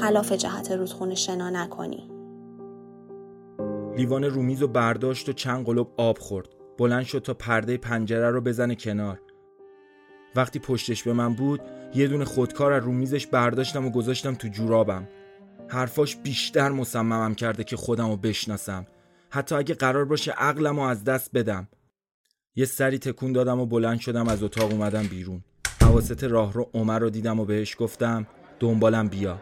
خلاف 0.00 0.32
جهت 0.32 0.70
رودخونه 0.70 1.14
شنا 1.14 1.50
نکنی. 1.50 2.10
لیوان 3.96 4.24
رومیز 4.24 4.62
و 4.62 4.68
برداشت 4.68 5.28
و 5.28 5.32
چند 5.32 5.66
قلب 5.66 5.86
آب 5.96 6.18
خورد. 6.18 6.48
بلند 6.78 7.04
شد 7.04 7.18
تا 7.18 7.34
پرده 7.34 7.76
پنجره 7.76 8.30
رو 8.30 8.40
بزنه 8.40 8.74
کنار. 8.74 9.20
وقتی 10.36 10.58
پشتش 10.58 11.02
به 11.02 11.12
من 11.12 11.34
بود 11.34 11.60
یه 11.94 12.08
دونه 12.08 12.24
خودکار 12.24 12.72
از 12.72 12.84
رومیزش 12.84 13.26
برداشتم 13.26 13.86
و 13.86 13.90
گذاشتم 13.90 14.34
تو 14.34 14.48
جورابم. 14.48 15.08
حرفاش 15.68 16.16
بیشتر 16.16 16.68
مصممم 16.68 17.34
کرده 17.34 17.64
که 17.64 17.76
خودم 17.76 18.10
رو 18.10 18.16
بشناسم. 18.16 18.86
حتی 19.30 19.54
اگه 19.54 19.74
قرار 19.74 20.04
باشه 20.04 20.32
عقلم 20.32 20.76
رو 20.76 20.82
از 20.82 21.04
دست 21.04 21.30
بدم. 21.34 21.68
یه 22.56 22.64
سری 22.64 22.98
تکون 22.98 23.32
دادم 23.32 23.60
و 23.60 23.66
بلند 23.66 24.00
شدم 24.00 24.28
از 24.28 24.42
اتاق 24.42 24.72
اومدم 24.72 25.02
بیرون. 25.02 25.44
حواست 25.80 26.24
راه 26.24 26.52
رو 26.52 26.70
عمر 26.74 26.98
رو 26.98 27.10
دیدم 27.10 27.40
و 27.40 27.44
بهش 27.44 27.76
گفتم 27.78 28.26
دنبالم 28.60 29.08
بیا. 29.08 29.38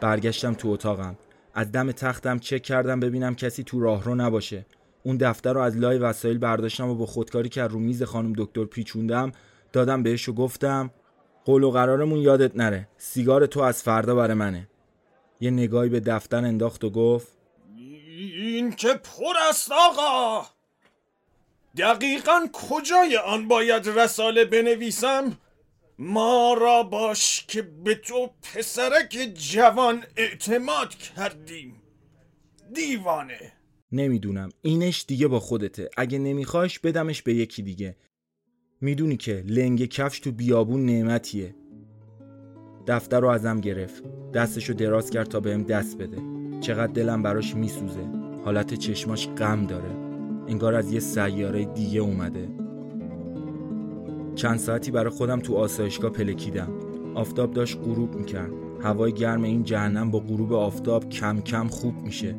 برگشتم 0.00 0.54
تو 0.54 0.68
اتاقم. 0.68 1.16
از 1.54 1.72
دم 1.72 1.92
تختم 1.92 2.38
چک 2.38 2.62
کردم 2.62 3.00
ببینم 3.00 3.34
کسی 3.34 3.62
تو 3.62 3.80
راهرو 3.80 4.14
نباشه. 4.14 4.66
اون 5.02 5.16
دفتر 5.16 5.52
رو 5.52 5.60
از 5.60 5.76
لای 5.76 5.98
وسایل 5.98 6.38
برداشتم 6.38 6.88
و 6.88 6.94
با 6.94 7.06
خودکاری 7.06 7.48
که 7.48 7.62
رو 7.62 7.78
میز 7.78 8.02
خانم 8.02 8.32
دکتر 8.36 8.64
پیچوندم 8.64 9.32
دادم 9.72 10.02
بهش 10.02 10.28
و 10.28 10.32
گفتم 10.32 10.90
قول 11.44 11.62
و 11.62 11.70
قرارمون 11.70 12.18
یادت 12.18 12.56
نره 12.56 12.88
سیگار 12.96 13.46
تو 13.46 13.60
از 13.60 13.82
فردا 13.82 14.14
برای 14.14 14.34
منه. 14.34 14.68
یه 15.40 15.50
نگاهی 15.50 15.88
به 15.88 16.00
دفتر 16.00 16.36
انداخت 16.36 16.84
و 16.84 16.90
گفت 16.90 17.28
این 17.76 18.72
که 18.72 18.94
پر 18.94 19.34
است 19.48 19.72
آقا! 19.72 20.46
دقیقا 21.76 22.46
کجای 22.52 23.16
آن 23.16 23.48
باید 23.48 23.88
رساله 23.88 24.44
بنویسم؟ 24.44 25.38
ما 25.98 26.54
را 26.54 26.82
باش 26.82 27.44
که 27.48 27.62
به 27.62 27.94
تو 27.94 28.30
پسرک 28.42 29.32
جوان 29.34 30.04
اعتماد 30.16 30.94
کردیم. 30.94 31.82
دیوانه! 32.72 33.52
نمی‌دونم. 33.92 34.48
اینش 34.62 35.04
دیگه 35.08 35.28
با 35.28 35.40
خودته. 35.40 35.90
اگه 35.96 36.18
نمیخواش 36.18 36.78
بدمش 36.78 37.22
به 37.22 37.34
یکی 37.34 37.62
دیگه. 37.62 37.96
می‌دونی 38.80 39.16
که 39.16 39.44
لنگ 39.46 39.84
کفش 39.84 40.20
تو 40.20 40.32
بیابون 40.32 40.86
نعمتیه. 40.86 41.54
دفتر 42.86 43.20
رو 43.20 43.28
ازم 43.28 43.60
گرفت. 43.60 44.02
دستشو 44.34 44.72
دراز 44.72 45.10
کرد 45.10 45.28
تا 45.28 45.40
بهم 45.40 45.62
دست 45.62 45.98
بده. 45.98 46.18
چقدر 46.60 46.92
دلم 46.92 47.22
براش 47.22 47.54
میسوزه. 47.54 48.10
حالت 48.44 48.74
چشماش 48.74 49.28
غم 49.28 49.66
داره. 49.66 49.90
انگار 50.48 50.74
از 50.74 50.92
یه 50.92 51.00
سیاره 51.00 51.64
دیگه 51.64 52.00
اومده. 52.00 52.48
چند 54.34 54.58
ساعتی 54.58 54.90
برای 54.90 55.10
خودم 55.10 55.40
تو 55.40 55.54
آسایشگاه 55.56 56.10
پلکیدم. 56.10 56.72
آفتاب 57.14 57.52
داشت 57.52 57.78
غروب 57.78 58.14
می‌کرد. 58.14 58.52
هوای 58.80 59.12
گرم 59.12 59.42
این 59.42 59.62
جهنم 59.62 60.10
با 60.10 60.20
غروب 60.20 60.52
آفتاب 60.52 61.08
کم 61.08 61.40
کم 61.40 61.68
خوب 61.68 62.02
میشه. 62.02 62.34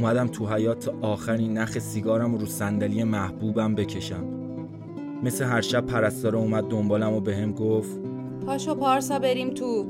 اومدم 0.00 0.26
تو 0.26 0.46
حیات 0.46 0.78
تا 0.78 0.94
آخرین 1.02 1.58
نخ 1.58 1.78
سیگارم 1.78 2.34
رو 2.34 2.46
صندلی 2.46 3.04
محبوبم 3.04 3.74
بکشم. 3.74 4.24
مثل 5.22 5.44
هر 5.44 5.60
شب 5.60 5.86
پرستاره 5.86 6.38
اومد 6.38 6.64
دنبالم 6.64 7.12
و 7.12 7.20
بهم 7.20 7.52
گفت 7.52 8.00
پاشو 8.46 8.74
پارسا 8.74 9.18
بریم 9.18 9.50
تو. 9.50 9.86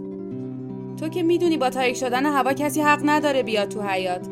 تو 0.96 1.08
که 1.08 1.22
می‌دونی 1.22 1.56
با 1.56 1.70
تاریک 1.70 1.96
شدن 1.96 2.26
هوا 2.26 2.52
کسی 2.52 2.80
حق 2.80 3.00
نداره 3.04 3.42
بیاد 3.42 3.68
تو 3.68 3.82
حیات 3.82 4.28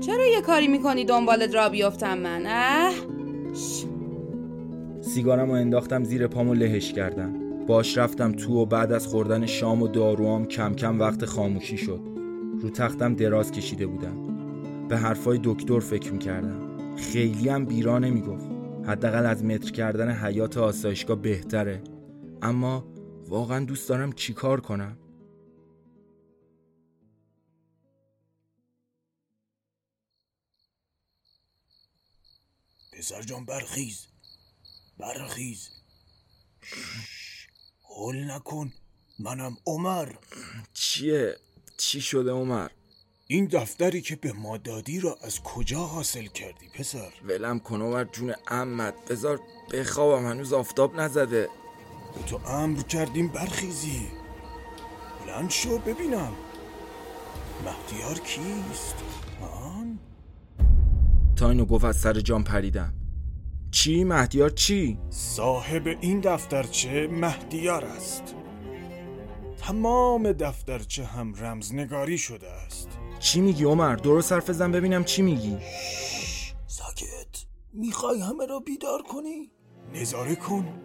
چرا 0.00 0.26
یه 0.26 0.40
کاری 0.40 0.68
می‌کنی 0.68 1.04
دنبالت 1.04 1.54
را 1.54 1.68
بیفتم 1.68 2.18
من 2.18 2.42
اه؟ 2.46 2.92
سیگارم 5.00 5.48
رو 5.48 5.54
انداختم 5.54 6.04
زیر 6.04 6.26
پامو 6.26 6.54
لهش 6.54 6.92
کردم. 6.92 7.34
باش 7.66 7.98
رفتم 7.98 8.32
تو 8.32 8.54
و 8.54 8.66
بعد 8.66 8.92
از 8.92 9.06
خوردن 9.06 9.46
شام 9.46 9.82
و 9.82 9.88
داروام 9.88 10.46
کم 10.46 10.74
کم 10.74 11.00
وقت 11.00 11.24
خاموشی 11.24 11.76
شد. 11.76 12.00
رو 12.60 12.70
تختم 12.70 13.14
دراز 13.14 13.52
کشیده 13.52 13.86
بودم. 13.86 14.37
به 14.88 14.98
حرفای 14.98 15.40
دکتر 15.44 15.80
فکر 15.80 16.12
می‌کردم. 16.12 16.96
خیلی 16.96 17.48
هم 17.48 17.64
بیرا 17.64 17.98
نمی‌گفت. 17.98 18.46
حداقل 18.88 19.26
از 19.26 19.44
متر 19.44 19.70
کردن 19.70 20.10
حیات 20.10 20.56
آسایشگاه 20.56 21.16
بهتره. 21.16 21.84
اما 22.42 22.92
واقعا 23.28 23.64
دوست 23.64 23.88
دارم 23.88 24.12
چیکار 24.12 24.60
کنم؟ 24.60 24.98
پسر 32.92 33.22
جان 33.22 33.44
برخیز. 33.44 34.06
برخیز. 34.98 35.68
هول 37.88 38.30
نکن. 38.30 38.72
منم 39.18 39.56
عمر. 39.66 40.12
چیه؟ 40.72 41.36
چی 41.76 42.00
شده 42.00 42.30
عمر؟ 42.30 42.70
این 43.30 43.44
دفتری 43.44 44.00
که 44.00 44.16
به 44.16 44.32
ما 44.32 44.56
دادی 44.56 45.00
را 45.00 45.18
از 45.22 45.42
کجا 45.42 45.78
حاصل 45.78 46.26
کردی 46.26 46.68
پسر؟ 46.74 47.12
ولم 47.24 47.58
کن 47.58 47.82
عمر 47.82 48.04
جون 48.04 48.34
امت 48.48 48.94
بذار 49.10 49.40
بخوابم 49.72 50.26
هنوز 50.26 50.52
آفتاب 50.52 51.00
نزده 51.00 51.48
به 52.14 52.22
تو 52.26 52.40
امر 52.46 52.82
کردیم 52.82 53.28
برخیزی 53.28 54.06
بلند 55.26 55.50
شو 55.50 55.78
ببینم 55.78 56.32
مهدیار 57.64 58.18
کیست؟ 58.18 58.94
آن؟ 59.74 59.98
تا 61.36 61.48
اینو 61.48 61.64
گفت 61.64 61.84
از 61.84 61.96
سر 61.96 62.20
جان 62.20 62.44
پریدم 62.44 62.94
چی 63.70 64.04
مهدیار 64.04 64.50
چی؟ 64.50 64.98
صاحب 65.10 65.96
این 66.00 66.20
دفترچه 66.20 67.06
مهدیار 67.06 67.84
است 67.84 68.34
تمام 69.58 70.32
دفترچه 70.32 71.04
هم 71.04 71.34
رمزنگاری 71.34 72.18
شده 72.18 72.50
است 72.50 72.88
چی 73.18 73.40
میگی 73.40 73.64
عمر؟ 73.64 73.96
درست 73.96 74.32
حرف 74.32 74.50
زن 74.50 74.72
ببینم 74.72 75.04
چی 75.04 75.22
میگی. 75.22 75.56
ساکت. 76.66 77.44
می‌خوای 77.72 78.20
همه 78.20 78.46
را 78.46 78.60
بیدار 78.60 79.02
کنی؟ 79.02 79.50
نظاره 79.94 80.34
کن. 80.34 80.82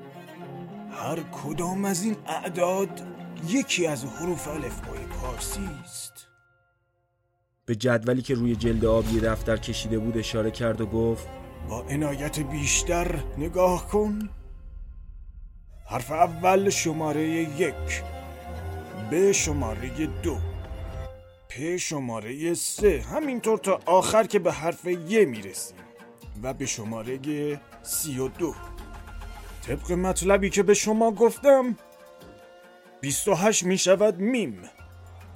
هر 0.92 1.24
کدام 1.24 1.86
از 1.86 2.04
این 2.04 2.16
اعداد 2.28 3.02
یکی 3.48 3.88
از 3.88 4.06
حروف 4.06 4.48
الفبای 4.48 5.00
پارسی 5.06 5.70
است. 5.84 6.14
به 7.66 7.76
جدولی 7.76 8.22
که 8.22 8.34
روی 8.34 8.56
جلد 8.56 8.86
آبی 8.86 9.20
دفتر 9.20 9.58
کشیده 9.58 10.00
بود 10.00 10.18
اشاره 10.18 10.52
کرد 10.52 10.82
و 10.82 10.86
گفت 10.86 11.28
با 11.70 11.82
عنایت 11.82 12.40
بیشتر 12.40 13.24
نگاه 13.38 13.88
کن. 13.88 14.30
حرف 15.86 16.12
اول 16.12 16.70
شماره 16.70 17.24
یک 17.30 18.04
به 19.12 19.34
شماره 19.34 20.08
دو. 20.24 20.38
پ 21.54 21.78
شماره 21.78 22.54
سه. 22.54 23.02
همینطور 23.02 23.58
تا 23.58 23.80
آخر 23.86 24.24
که 24.24 24.40
به 24.40 24.52
حرف 24.52 24.86
ی 24.86 25.26
می‌رسیم. 25.26 25.78
و 26.44 26.54
به 26.54 26.66
شماره 26.66 27.60
سی 27.84 28.20
و 28.20 28.28
دو. 28.28 28.56
طبق 29.68 29.92
مطلبی 29.92 30.50
که 30.50 30.64
به 30.64 30.74
شما 30.74 31.12
گفتم 31.12 31.78
28 33.02 33.64
می 33.64 33.78
شود 33.78 34.20
میم. 34.20 34.70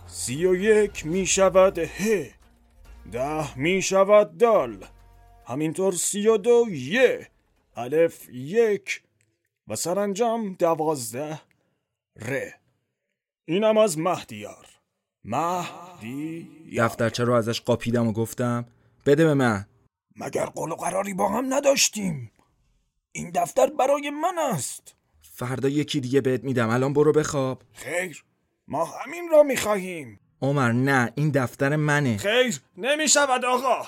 سی 0.08 0.46
و 0.46 0.56
یک 0.56 1.06
می 1.06 1.26
شود 1.26 1.80
ه. 1.80 2.32
ده 3.12 3.58
می 3.60 3.82
شود 3.82 4.38
دال. 4.38 4.86
همینطور 5.48 5.94
سی 5.94 6.28
و 6.28 6.38
دو 6.38 6.66
یه. 6.70 7.28
الف 7.76 8.30
یک. 8.30 9.04
و 9.68 9.76
سرانجام 9.76 10.54
دوازده. 10.54 11.42
ر. 12.16 12.50
اینم 13.46 13.78
از 13.78 13.98
مهدیار. 13.98 14.68
مهدی 16.04 16.76
دفترچه 16.78 17.24
رو 17.24 17.34
ازش 17.34 17.62
قاپیدم 17.62 18.08
و 18.08 18.12
گفتم 18.12 18.66
بده 19.06 19.26
به 19.26 19.34
من. 19.34 19.66
مگر 20.16 20.46
قول 20.46 20.72
و 20.72 20.76
قراری 20.76 21.14
با 21.14 21.30
هم 21.30 21.54
نداشتیم؟ 21.54 22.32
این 23.12 23.32
دفتر 23.36 23.68
برای 23.80 24.10
من 24.10 24.40
است. 24.54 24.96
فردا 25.22 25.70
یکی 25.70 26.00
دیگه 26.00 26.22
بهت 26.22 26.44
میدم. 26.44 26.70
الان 26.70 26.94
برو 26.94 27.12
بخواب. 27.12 27.62
خیر 27.74 28.24
ما 28.68 28.86
همین 28.86 29.30
را 29.32 29.44
می‌خواهیم. 29.44 30.20
عمر 30.42 30.72
نه 30.72 31.12
این 31.16 31.30
دفتر 31.30 31.76
منه. 31.76 32.18
خیر 32.18 32.62
نمی 32.78 33.08
شود 33.08 33.46
آقا. 33.46 33.88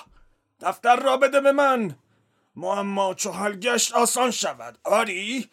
دفتر 0.60 0.96
را 0.96 1.16
بده 1.16 1.40
به 1.40 1.52
من. 1.52 1.94
معما 2.56 3.14
چو 3.14 3.30
حل 3.30 3.56
گشت 3.56 3.92
آسان 3.92 4.30
شود. 4.30 4.78
آری؟ 4.84 5.50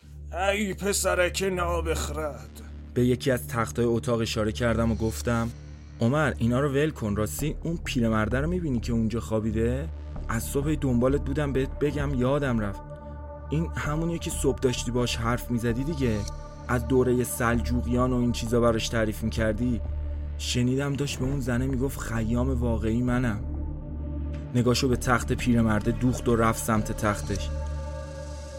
ای 0.52 0.74
پسرک 0.74 1.44
نابخرد. 1.44 2.62
به 2.94 3.06
یکی 3.06 3.32
از 3.32 3.48
تختای 3.48 3.86
اتاق 3.86 4.20
اشاره 4.20 4.52
کردم 4.52 4.92
و 4.92 4.96
گفتم 4.96 5.52
عمر 6.00 6.34
اینا 6.38 6.60
رو 6.60 6.70
ول 6.70 6.90
کن. 6.90 7.16
راستی 7.16 7.56
اون 7.64 7.80
پیرمرده 7.84 8.42
رو 8.42 8.50
می‌بینی 8.50 8.80
که 8.80 8.94
اونجا 8.94 9.20
خوابیده؟ 9.20 9.90
از 10.30 10.44
صبح 10.44 10.76
دنبالت 10.76 11.22
بودم 11.22 11.54
بهت 11.54 11.80
بگم 11.80 12.14
یادم 12.14 12.60
رفت. 12.60 12.82
این 13.50 13.68
همونیه 13.76 14.18
که 14.18 14.30
صبح 14.30 14.60
داشتی 14.60 14.92
باش 14.92 15.16
حرف 15.16 15.52
می‌زدی 15.52 15.84
دیگه. 15.84 16.18
از 16.68 16.88
دوره 16.88 17.24
سلجوقیان 17.24 18.14
و 18.14 18.16
این 18.16 18.32
چیزا 18.32 18.60
براش 18.60 18.90
تعریف 18.90 19.24
می‌کردی؟ 19.24 19.82
شنیدم 20.38 20.94
داشت 20.94 21.20
به 21.20 21.26
اون 21.26 21.40
زنه 21.40 21.68
می‌گفت 21.68 22.00
خیام 22.00 22.62
واقعی 22.62 23.02
منم. 23.02 23.40
نگاشو 24.56 24.88
به 24.88 24.96
تخت 24.98 25.34
پیرمرده 25.34 25.92
دوخت 25.92 26.30
و 26.30 26.36
رفت 26.36 26.64
سمت 26.64 26.92
تختش. 26.92 27.50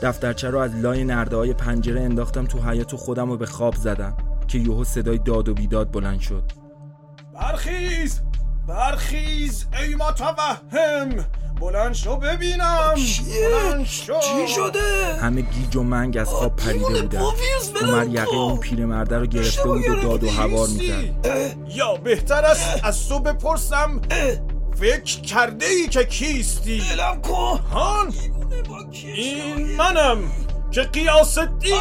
دفترچه 0.02 0.50
رو 0.50 0.58
از 0.58 0.74
لای 0.74 1.04
نرده 1.04 1.36
های 1.36 1.52
پنجره 1.52 2.00
انداختم 2.00 2.44
تو 2.44 2.58
حیات 2.58 2.94
و 2.94 2.96
خودم 2.96 3.30
رو 3.30 3.36
به 3.36 3.46
خواب 3.46 3.74
زدم 3.74 4.16
که 4.48 4.58
یهو 4.58 4.84
صدای 4.84 5.18
داد 5.18 5.48
و 5.48 5.54
بیداد 5.54 5.92
بلند 5.92 6.20
شد. 6.20 6.67
برخیز 7.40 8.20
برخیز 8.68 9.66
ای 9.80 9.94
متوهم. 9.94 11.24
بلند 11.60 11.94
شو 11.94 12.16
ببینم. 12.16 12.94
بلند 12.94 13.86
شو. 13.86 14.20
چی 14.20 14.54
شده؟ 14.54 15.18
همه 15.22 15.40
گیج 15.40 15.76
و 15.76 15.82
منگ 15.82 16.16
از 16.16 16.28
خواب 16.28 16.56
پریده 16.56 17.02
بودن. 17.02 17.20
عمر 17.82 18.06
یقه 18.08 18.36
اون 18.36 18.58
پیرمرده 18.58 19.18
رو 19.18 19.26
گرفته 19.26 19.62
بود 19.62 19.88
و 19.88 19.94
داد 20.00 20.24
و 20.24 20.30
هوار 20.30 20.68
می‌زد. 20.68 21.14
یا 21.68 21.94
بهتر 21.94 22.44
است 22.44 22.84
از 22.84 23.08
تو 23.08 23.18
بپرسم 23.18 24.00
فکر 24.80 25.20
کرده 25.20 25.66
ای 25.66 25.88
که 25.88 26.04
کیستی؟ 26.04 26.82
بلم 26.96 27.22
کن. 27.22 27.58
هان. 27.58 28.14
این 29.02 29.76
منم. 29.76 30.18
که 30.70 30.82
قیاس 30.82 31.38
الدین 31.38 31.80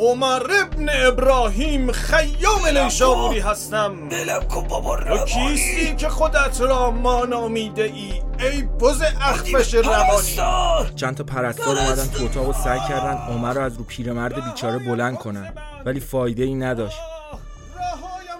عمر 0.00 0.42
ابن 0.62 0.88
ابراهیم 1.06 1.92
خیام 1.92 2.78
نیشابوری 2.78 3.40
هستم. 3.40 4.08
کن 4.48 4.68
بابا 4.68 4.94
روانی 4.94 5.24
کیستی 5.24 5.96
که 5.96 6.08
خودت 6.08 6.60
را 6.60 6.90
ما 6.90 7.24
نامیده 7.24 7.82
ای؟ 7.82 8.22
ای 8.40 8.62
بز 8.62 9.02
اخفش 9.02 9.74
روانی. 9.74 10.10
پرستار. 10.10 10.92
چند 10.96 11.16
تا 11.16 11.24
پرستار 11.24 11.78
اومدن 11.78 12.06
تو 12.06 12.24
اتاق 12.24 12.48
و 12.48 12.52
سعی 12.52 12.80
کردن 12.88 13.16
عمر 13.16 13.54
رو 13.54 13.60
از 13.60 13.76
رو 13.76 13.84
پیرمرد 13.84 14.44
بیچاره 14.44 14.78
بلند 14.78 15.18
کنن. 15.18 15.52
ولی 15.84 16.00
فایده 16.00 16.42
ای 16.42 16.54
نداشت. 16.54 16.98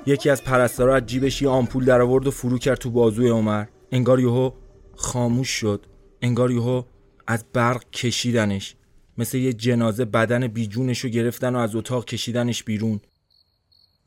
یکی 0.07 0.31
از 0.31 0.45
پرستارا 0.45 0.97
از 0.97 1.07
جیبش 1.07 1.43
یه 1.43 1.49
آمپول 1.49 1.85
در 1.85 2.01
آورد 2.01 2.27
و 2.27 2.31
فرو 2.31 2.59
کرد 2.59 2.79
تو 2.79 2.91
بازوی 2.91 3.29
عمر. 3.29 3.65
انگار 3.93 4.21
یهو 4.21 4.51
خاموش 4.97 5.49
شد. 5.49 5.87
انگار 6.23 6.51
یهو 6.51 6.83
از 7.27 7.45
برق 7.53 7.91
کشیدنش. 7.91 8.77
مثل 9.19 9.39
یه 9.39 9.53
جنازه 9.53 10.05
بدن 10.05 10.47
بیجونش 10.47 10.99
رو 10.99 11.11
گرفتن 11.11 11.55
و 11.55 11.59
از 11.59 11.77
اتاق 11.77 12.05
کشیدنش 12.05 12.63
بیرون. 12.63 13.01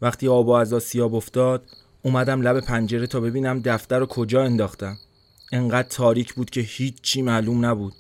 وقتی 0.02 0.28
آب 0.28 0.48
و 0.48 0.52
از 0.52 0.84
سیاب 0.84 1.16
افتاد 1.16 1.64
اومدم 2.02 2.42
لب 2.42 2.60
پنجره 2.60 3.08
تا 3.08 3.20
ببینم 3.20 3.62
دفتر 3.66 4.00
رو 4.00 4.06
کجا 4.06 4.44
انداختم. 4.44 4.98
انقدر 5.52 5.88
تاریک 5.88 6.34
بود 6.34 6.50
که 6.50 6.62
هیچ 6.62 7.02
چی 7.02 7.22
معلوم 7.22 7.66
نبود. 7.66 7.94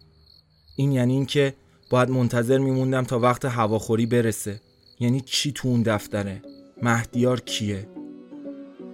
این 0.76 0.91
یعنی 0.91 1.13
اینکه 1.13 1.54
باید 1.89 2.10
منتظر 2.10 2.58
میموندم 2.58 3.04
تا 3.04 3.20
وقت 3.20 3.46
هواخوری 3.46 4.06
برسه. 4.06 4.62
یعنی 5.00 5.22
چی 5.22 5.52
تو 5.52 5.67
اون 5.67 5.82
دفتره؟ 5.82 6.41
مهدیار 6.82 7.39
کیه؟ 7.41 7.88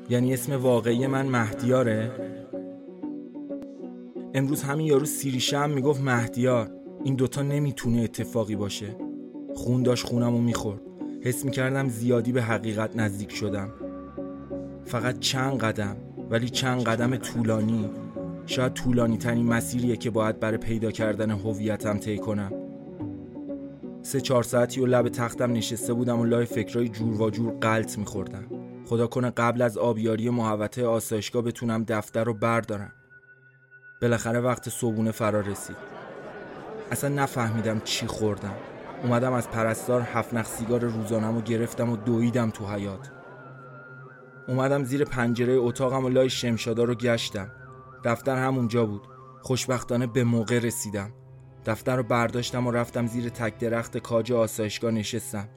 یعنی 0.10 0.34
اسم 0.34 0.54
واقعی 0.54 1.08
من 1.08 1.26
مهدیاره؟ 1.26 2.12
امروز 4.34 4.64
همین 4.64 4.88
یارو 4.88 5.06
سیریشه 5.06 5.58
هم 5.58 5.70
می‌گفت 5.70 6.02
مهدیار. 6.02 6.83
این 7.04 7.16
دوتا 7.16 7.42
نمی‌تونه 7.42 8.02
اتفاقی 8.02 8.56
باشه. 8.56 8.96
خون 9.56 9.84
داشت 9.84 10.06
خونم 10.06 10.32
رو 10.32 10.42
می‌خورد. 10.42 10.82
حس 11.22 11.46
می‌کردم 11.46 11.90
زیادی 11.90 12.32
به 12.32 12.42
حقیقت 12.42 12.96
نزدیک 12.96 13.32
شدم. 13.32 13.70
فقط 14.86 15.20
چند 15.20 15.60
قدم 15.60 15.96
ولی 16.30 16.50
چند 16.50 16.84
قدم 16.84 17.18
طولانی. 17.18 17.90
شاید 18.46 18.74
طولانی 18.74 19.18
ترین 19.18 19.46
مسیریه 19.46 19.96
که 19.96 20.10
باید 20.10 20.40
برای 20.40 20.58
پیدا 20.58 20.92
کردن 20.92 21.32
هویتم 21.32 21.98
طی 21.98 22.18
کنم. 22.18 22.52
سه 24.02 24.22
چهار 24.22 24.44
ساعتی 24.44 24.82
و 24.82 24.86
لب 24.86 25.10
تختم 25.10 25.52
نشسته 25.52 25.94
بودم 25.94 26.20
و 26.20 26.26
لای 26.26 26.46
فکرای 26.46 26.90
جور 26.90 27.22
و 27.22 27.30
جور 27.30 27.54
قلط 27.62 27.98
میخوردم. 27.98 28.46
خدا 28.86 29.08
کنه 29.08 29.30
قبل 29.30 29.62
از 29.62 29.78
آبیاری 29.78 30.30
محوطه 30.30 30.86
آسایشگاه 30.86 31.42
بتونم 31.42 31.84
دفتر 31.88 32.24
رو 32.24 32.34
بردارم. 32.34 32.92
بالاخره 34.02 34.40
وقت 34.40 34.70
صبونه 34.70 35.12
فرا 35.12 35.40
رسید. 35.40 35.93
اصلا 36.94 37.10
نفهمیدم 37.10 37.80
چی 37.80 38.08
خوردم. 38.08 38.56
اومدم 39.04 39.34
از 39.34 39.50
پرستار 39.50 40.02
هفت 40.02 40.34
نخ 40.34 40.48
سیگار 40.48 40.86
روزانم 40.86 41.38
و 41.38 41.42
گرفتم 41.42 41.90
و 41.90 41.98
دویدم 41.98 42.50
تو 42.50 42.68
حیات 42.68 43.12
اومدم 44.48 44.84
زیر 44.84 45.06
پنجره 45.06 45.54
اتاقم 45.54 46.06
و 46.06 46.10
لای 46.10 46.30
شمشادا 46.30 46.84
رو 46.84 46.96
گشتم. 46.96 47.52
دفتر 48.04 48.36
همونجا 48.36 48.86
بود. 48.86 49.02
خوشبختانه 49.42 50.08
به 50.08 50.24
موقع 50.24 50.60
رسیدم. 50.60 51.14
دفتر 51.66 51.96
رو 51.96 52.04
برداشتم 52.04 52.68
و 52.68 52.72
رفتم 52.72 53.08
زیر 53.08 53.30
تک 53.30 53.58
درخت 53.58 53.98
کاج 53.98 54.32
آسایشگاه 54.32 54.92
نشستم. 54.92 55.50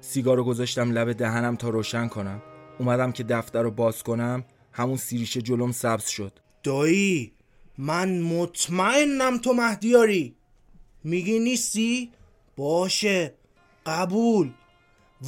سیگار 0.00 0.36
رو 0.36 0.44
گذاشتم 0.44 0.92
لب 0.92 1.12
دهنم 1.12 1.56
تا 1.56 1.68
روشن 1.68 2.08
کنم. 2.08 2.42
اومدم 2.78 3.12
که 3.12 3.24
دفتر 3.24 3.62
رو 3.62 3.70
باز 3.70 4.02
کنم 4.02 4.44
همون 4.72 4.96
سیریشه 4.96 5.42
جلوم 5.42 5.72
سبز 5.72 6.06
شد. 6.06 6.38
دایی 6.62 7.32
من 7.78 8.20
مطمئنم 8.20 9.38
تو 9.38 9.52
مهدیاری. 9.52 10.36
میگی 11.04 11.38
نیستی؟ 11.38 12.12
باشه 12.56 13.34
قبول. 13.86 14.50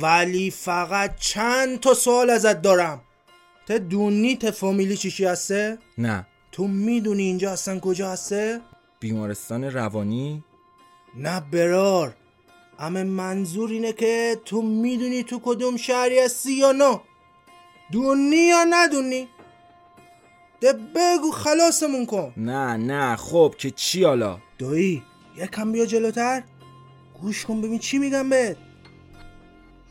ولی 0.00 0.50
فقط 0.50 1.16
چند 1.16 1.80
تا 1.80 1.94
سوال 1.94 2.30
ازت 2.30 2.62
دارم. 2.62 3.00
ته 3.66 3.78
دونی 3.78 4.36
ته 4.36 4.50
فامیلی 4.50 4.96
چیشی 4.96 5.24
هسته؟ 5.24 5.78
نه. 5.98 6.26
تو 6.52 6.66
می‌دونی 6.66 7.22
اینجا 7.22 7.52
اصلا 7.52 7.80
کجا 7.80 8.10
هسته؟ 8.10 8.60
بیمارستان 9.00 9.64
روانی؟ 9.64 10.44
نه 11.16 11.40
برار. 11.40 12.16
اما 12.78 13.04
منظور 13.04 13.70
اینه 13.70 13.92
که 13.92 14.40
تو 14.44 14.62
می‌دونی 14.62 15.22
تو 15.22 15.40
کدوم 15.44 15.76
شهری 15.76 16.18
هستی 16.18 16.52
یا 16.52 16.72
نه. 16.72 17.00
دونی 17.92 18.36
یا 18.36 18.64
ندونی؟ 18.70 19.28
ده 20.60 20.72
بگو 20.72 21.30
خلاصمون 21.30 22.06
کن. 22.06 22.32
نه 22.36 22.76
نه. 22.76 23.16
خب 23.16 23.54
که 23.58 23.70
چی 23.70 24.04
حالا؟ 24.04 24.38
دایی 24.58 25.02
یکم 25.36 25.72
بیا 25.72 25.86
جلوتر. 25.86 26.42
گوش 27.20 27.44
کن 27.44 27.60
ببین 27.60 27.78
چی 27.78 27.98
میگم 27.98 28.28
بهت 28.28 28.56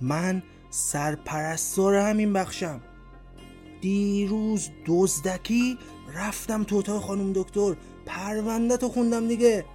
من 0.02 0.44
سرپرستار 0.70 1.96
همین 1.96 2.34
بخشم. 2.34 2.82
دیروز 3.82 4.70
دزدکی 4.86 5.78
رفتم 6.16 6.64
تو 6.64 6.76
اتاق 6.76 7.02
خانم 7.02 7.34
دکتر. 7.34 7.76
پرونده 8.06 8.78
تو 8.78 8.90
خوندم 8.90 9.28
دیگه. 9.28 9.66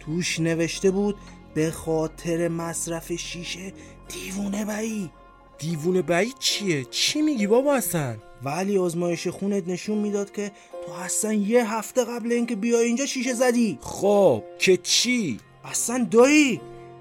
توش 0.00 0.40
نوشته 0.40 0.90
بود 0.90 1.16
به 1.54 1.70
خاطر 1.70 2.48
مصرف 2.48 3.12
شیشه 3.12 3.72
دیوونه 4.08 4.64
بایی. 4.64 5.10
دیوونه 5.58 6.02
بایی 6.02 6.32
چیه؟ 6.38 6.84
چی 6.84 7.22
میگی 7.22 7.46
بابا 7.46 7.74
اصلا؟ 7.74 8.16
ولی 8.44 8.78
آزمایش 8.78 9.28
خونت 9.28 9.68
نشون 9.68 9.98
می‌داد 9.98 10.32
که 10.32 10.50
تو 10.86 10.92
اصلا 10.92 11.32
یه 11.32 11.74
هفته 11.74 12.04
قبل 12.04 12.32
اینکه 12.32 12.56
بیای 12.56 12.86
اینجا 12.86 13.06
شیشه 13.06 13.34
زدی. 13.34 13.78
خب 13.80 14.42
که 14.58 14.76
چی؟ 14.76 15.40
اصلا 15.64 16.06
دایی 16.10 16.60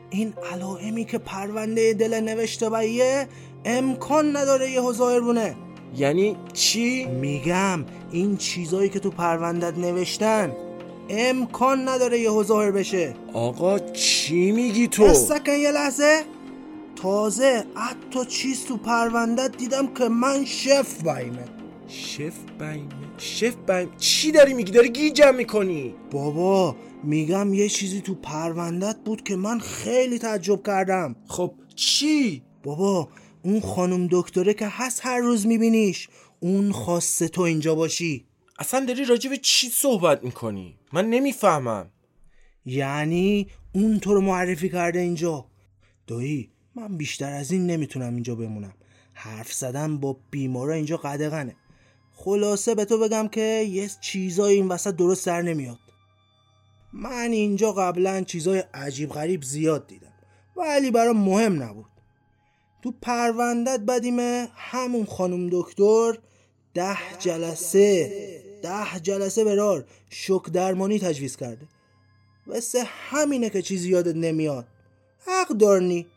این 0.09 0.33
علائمی 0.53 1.05
که 1.05 1.17
پرونده 1.17 1.93
دل 1.93 2.13
نوشته 2.13 2.69
باییه 2.69 3.27
امکان 3.65 4.37
نداره 4.37 4.71
یه 4.71 4.91
ظاهر 4.91 5.19
بونه. 5.19 5.55
یعنی 5.97 6.35
چی؟ 6.53 7.05
میگم 7.05 7.85
این 8.11 8.37
چیزایی 8.37 8.89
که 8.89 8.99
تو 8.99 9.09
پروندت 9.09 9.77
نوشتن 9.77 10.53
امکان 11.09 11.89
نداره 11.89 12.19
یه 12.19 12.43
ظاهر 12.43 12.71
بشه. 12.71 13.13
آقا 13.33 13.79
چی 13.79 14.51
میگی 14.51 14.87
تو؟ 14.87 15.03
استکن 15.03 15.51
یه 15.51 15.71
لحظه. 15.71 16.23
تازه 17.03 17.65
حتی 17.75 18.25
چیز 18.25 18.65
تو 18.65 18.77
پروندت 18.77 19.57
دیدم 19.57 19.93
که 19.93 20.09
من 20.09 20.45
شف 20.45 21.03
بایمه. 21.03 21.45
شف 21.87 22.37
بایم 22.59 22.89
شف 23.17 23.55
بایم 23.55 23.89
چی 23.97 24.31
داری 24.31 24.53
میگی؟ 24.53 24.71
داری 24.71 24.89
گیجم 24.89 25.35
می‌کنی؟ 25.35 25.95
بابا 26.11 26.75
میگم 27.03 27.53
یه 27.53 27.69
چیزی 27.69 28.01
تو 28.01 28.15
پروندت 28.15 28.97
بود 29.05 29.23
که 29.23 29.35
من 29.35 29.59
خیلی 29.59 30.19
تعجب 30.19 30.63
کردم. 30.65 31.15
خب 31.27 31.53
چی؟ 31.75 32.43
بابا 32.63 33.09
اون 33.41 33.59
خانم 33.59 34.07
دکتره 34.11 34.53
که 34.53 34.67
هست 34.67 35.05
هر 35.05 35.19
روز 35.19 35.47
میبینیش. 35.47 36.09
اون 36.39 36.71
خواسته 36.71 37.27
تو 37.27 37.41
اینجا 37.41 37.75
باشی. 37.75 38.25
اصلا 38.59 38.85
داری 38.85 39.05
راجع 39.05 39.29
به 39.29 39.37
چی 39.37 39.69
صحبت 39.69 40.23
می‌کنی؟ 40.23 40.77
من 40.93 41.09
نمی‌فهمم. 41.09 41.91
یعنی 42.65 43.47
اون 43.75 43.99
تو 43.99 44.13
رو 44.13 44.21
معرفی 44.21 44.69
کرده 44.69 44.99
اینجا. 44.99 45.45
دایی 46.07 46.52
من 46.75 46.97
بیشتر 46.97 47.33
از 47.33 47.51
این 47.51 47.67
نمی‌تونم 47.67 48.13
اینجا 48.13 48.35
بمونم. 48.35 48.73
حرف 49.13 49.53
زدن 49.53 49.97
با 49.97 50.17
بیمارا 50.31 50.73
اینجا 50.73 50.97
قدغنه. 50.97 51.55
خلاصه 52.13 52.75
به 52.75 52.85
تو 52.85 52.99
بگم 52.99 53.27
که 53.27 53.41
یه 53.69 53.89
چیزای 54.01 54.55
این 54.55 54.67
وسط 54.67 54.95
درست 54.95 55.25
در 55.25 55.41
نمیاد. 55.41 55.79
من 56.93 57.31
اینجا 57.31 57.71
قبلا 57.71 58.21
چیزای 58.21 58.63
عجیب 58.73 59.09
غریب 59.09 59.43
زیاد 59.43 59.87
دیدم 59.87 60.13
ولی 60.57 60.91
برام 60.91 61.17
مهم 61.17 61.63
نبود. 61.63 61.85
تو 62.83 62.93
پروندت 63.01 63.79
بدیمه 63.79 64.47
همون 64.55 65.05
خانم 65.05 65.49
دکتر 65.51 66.17
ده 66.73 66.97
جلسه 67.19 68.11
ده 68.63 68.99
جلسه 68.99 69.43
برار 69.43 69.85
شک 70.09 70.49
درمانی 70.53 70.99
تجویز 70.99 71.35
کرده. 71.35 71.67
واسه 72.47 72.83
همینه 72.83 73.49
که 73.49 73.61
چیزی 73.61 73.89
یادت 73.89 74.15
نمیاد. 74.15 74.67
حق 75.27 75.47
دارنی 75.47 76.07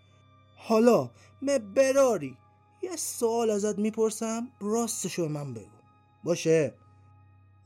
حالا 0.69 1.11
مه 1.43 1.59
براری. 1.59 2.37
یه 2.83 2.97
سوال 2.97 3.51
ازت 3.51 3.79
می‌پرسم 3.79 4.49
راستشو 4.61 5.23
به 5.23 5.29
من 5.29 5.55
بگو. 5.55 5.67
باشه؟ 6.25 6.75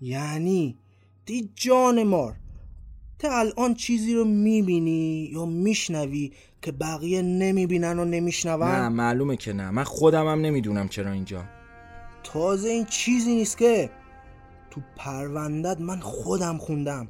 یعنی 0.01 0.79
دی 1.27 1.51
جان 1.55 2.03
مار 2.03 2.37
تا 3.19 3.39
الان 3.39 3.75
چیزی 3.75 4.15
رو 4.15 4.25
می‌بینی 4.25 5.31
یا 5.33 5.45
میشنوی 5.45 6.33
که 6.63 6.73
بقیه 6.73 7.23
نمی‌بینن 7.23 7.99
و 7.99 8.05
نمیشنون؟ 8.05 8.69
نه 8.69 8.89
معلومه 8.89 9.37
که 9.37 9.53
نه. 9.53 9.71
من 9.71 9.85
خودم 9.85 10.27
هم 10.27 10.41
نمی‌دونم 10.41 10.89
چرا 10.89 11.13
اینجا. 11.13 11.45
تازه 12.25 12.69
این 12.69 12.85
چیزی 12.85 13.35
نیست 13.35 13.59
که 13.59 13.91
تو 14.71 14.81
پروندت 14.97 15.81
من 15.81 16.01
خودم 16.01 16.59
خوندم. 16.59 17.09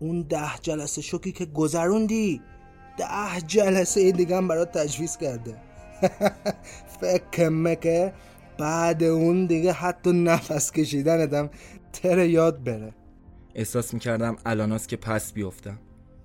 اون 0.00 0.22
ده 0.22 0.58
جلسه 0.62 1.02
شوکی 1.02 1.32
که 1.32 1.46
گذروندی 1.46 2.40
ده 2.98 3.40
جلسه 3.46 4.12
دیگه 4.12 4.36
هم 4.36 4.48
برات 4.48 4.78
تجویز 4.78 5.16
کرده. 5.16 5.56
فکر 7.00 7.74
که 7.74 8.12
بعد 8.58 9.02
اون 9.02 9.46
دیگه 9.46 9.72
حتی 9.72 10.12
نفس 10.12 10.72
کشیدنتم 10.72 11.50
تر 11.92 12.18
یاد 12.18 12.64
بره. 12.64 12.94
احساس 13.54 13.94
می‌کردم 13.94 14.36
الاناست 14.46 14.88
که 14.88 14.96
پس 14.96 15.32
بیفتم. 15.32 15.78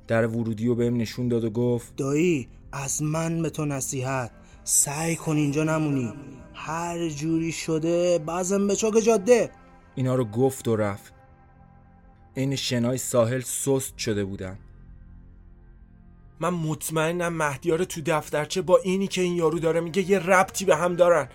در 0.08 0.28
ورودی 0.28 0.68
رو 0.68 0.76
بهم 0.76 0.98
نشون 0.98 1.28
داد 1.28 1.44
و 1.44 1.50
گفت 1.50 1.96
دایی 1.96 2.50
از 2.72 3.04
من 3.04 3.42
به 3.42 3.50
تو 3.50 3.66
نصیحت. 3.66 4.32
سعی 4.64 5.16
کن 5.16 5.36
اینجا 5.36 5.64
نمونی. 5.64 6.14
هر 6.54 7.10
جوری 7.10 7.52
شده 7.52 8.20
بعضم 8.20 8.68
به 8.68 8.76
چاک 8.76 8.94
جاده. 9.06 9.50
اینا 9.96 10.16
رو 10.16 10.26
گفت 10.26 10.68
و 10.68 10.76
رفت. 10.76 11.14
این 12.34 12.56
شنای 12.56 12.98
ساحل 12.98 13.42
سست 13.42 13.98
شده 13.98 14.26
بودن. 14.26 14.58
من 16.42 16.50
مطمئنم 16.50 17.34
مهدیار 17.34 17.84
تو 17.84 18.02
دفترچه 18.06 18.62
با 18.62 18.78
اینی 18.78 19.08
که 19.08 19.22
این 19.22 19.36
یارو 19.36 19.60
داره 19.60 19.80
میگه 19.80 20.10
یه 20.10 20.20
ربطی 20.20 20.66
به 20.66 20.76
هم 20.76 20.96
دارن. 20.96 21.28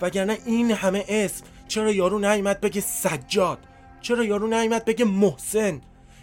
وگرنه 0.00 0.38
این 0.46 0.70
همه 0.70 1.04
اسم 1.08 1.44
چرا 1.68 1.92
یارو 1.92 2.18
نیومد 2.18 2.60
بگه 2.60 2.80
سجاد؟ 2.80 3.58
چرا 4.00 4.24
یارو 4.24 4.46
نیومد 4.46 4.84
بگه 4.84 5.04
محسن؟ 5.04 5.80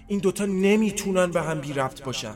این 0.08 0.19
دوتا 0.19 0.45
نمی‌تونن 0.45 1.32
به 1.32 1.41
هم 1.41 1.62
بی 1.62 1.73
ربط 1.73 2.04
باشن. 2.04 2.36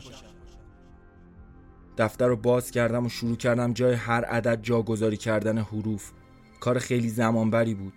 دفتر 1.97 2.27
رو 2.27 2.35
باز 2.35 2.71
کردم 2.71 3.05
و 3.05 3.09
شروع 3.09 3.35
کردم 3.35 3.73
جای 3.73 3.93
هر 3.93 4.25
عدد 4.25 4.61
جاگذاری 4.61 5.17
کردن 5.17 5.57
حروف. 5.57 6.11
کار 6.59 6.79
خیلی 6.79 7.09
زمانبری 7.09 7.73
بود. 7.73 7.93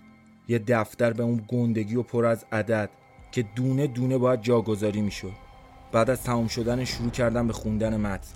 یه 0.48 0.58
دفتر 0.58 1.12
به 1.12 1.22
اون 1.22 1.44
گندگی 1.48 1.96
و 1.96 2.02
پر 2.02 2.26
از 2.26 2.44
عدد 2.52 2.90
که 3.32 3.44
دونه 3.56 3.86
دونه 3.86 4.18
باید 4.18 4.42
جاگذاری 4.42 5.00
می‌شد. 5.00 5.45
بعد 5.92 6.10
از 6.10 6.22
تمام 6.22 6.48
شدن 6.48 6.84
شروع 6.84 7.10
کردم 7.10 7.46
به 7.46 7.52
خوندن 7.52 7.96
متن. 7.96 8.28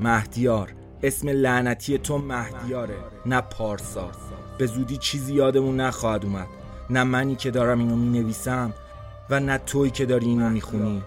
مهدیار. 0.00 0.74
اسم 1.02 1.28
لعنتی 1.28 1.98
تو 1.98 2.18
مهدیاره 2.18 2.94
نه 3.26 3.40
پارسا. 3.40 4.10
به 4.58 4.66
زودی 4.66 4.96
چیزی 4.96 5.34
یادمون 5.34 5.80
نخواهد 5.80 6.24
اومد. 6.24 6.46
نه 6.90 7.04
منی 7.04 7.36
که 7.36 7.50
دارم 7.50 7.78
اینو 7.78 7.96
می 7.96 8.20
نویسم 8.20 8.72
و 9.30 9.40
نه 9.40 9.58
توی 9.58 9.90
که 9.90 10.06
داری 10.06 10.26
اینو 10.26 10.50
می‌خونی. 10.50 11.02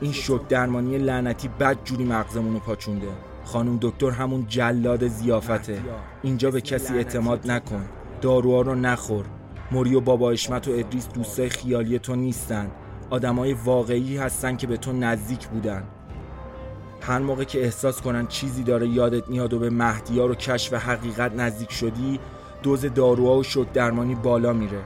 این 0.00 0.12
شک 0.12 0.48
درمانی 0.48 0.98
لعنتی 0.98 1.48
بد 1.48 1.76
جوری 1.84 2.04
مغزمونو 2.04 2.58
پاچونده. 2.58 3.08
خانم 3.44 3.78
دکتر 3.82 4.10
همون 4.10 4.46
جلاد 4.48 5.08
زیافته. 5.08 5.82
اینجا 6.22 6.50
به 6.50 6.60
کسی 6.60 6.94
اعتماد 6.94 7.50
نکن. 7.50 7.88
داروها 8.20 8.60
رو 8.60 8.74
نخور. 8.74 9.24
موری 9.70 9.94
و 9.94 10.00
بابا 10.00 10.30
اشمت 10.30 10.68
و 10.68 10.70
ادریس 10.70 11.08
دوستای 11.08 11.48
خیالی 11.48 11.98
تو 11.98 12.16
نیستن. 12.16 12.70
آدمای 13.10 13.52
واقعی 13.52 14.16
هستن 14.16 14.56
که 14.56 14.66
به 14.66 14.76
تو 14.76 14.92
نزدیک 14.92 15.48
بودن. 15.48 15.84
هر 17.00 17.18
موقع 17.18 17.44
که 17.44 17.64
احساس 17.64 18.00
کنن 18.00 18.26
چیزی 18.26 18.62
داره 18.62 18.88
یادت 18.88 19.28
میاد 19.28 19.54
و 19.54 19.58
به 19.58 19.70
مهدیار 19.70 20.30
و 20.30 20.34
کشف 20.34 20.74
حقیقت 20.74 21.34
نزدیک 21.34 21.72
شدی 21.72 22.20
دوز 22.62 22.84
داروها 22.84 23.36
و 23.36 23.42
شک 23.42 23.72
درمانی 23.72 24.14
بالا 24.14 24.52
میره. 24.52 24.78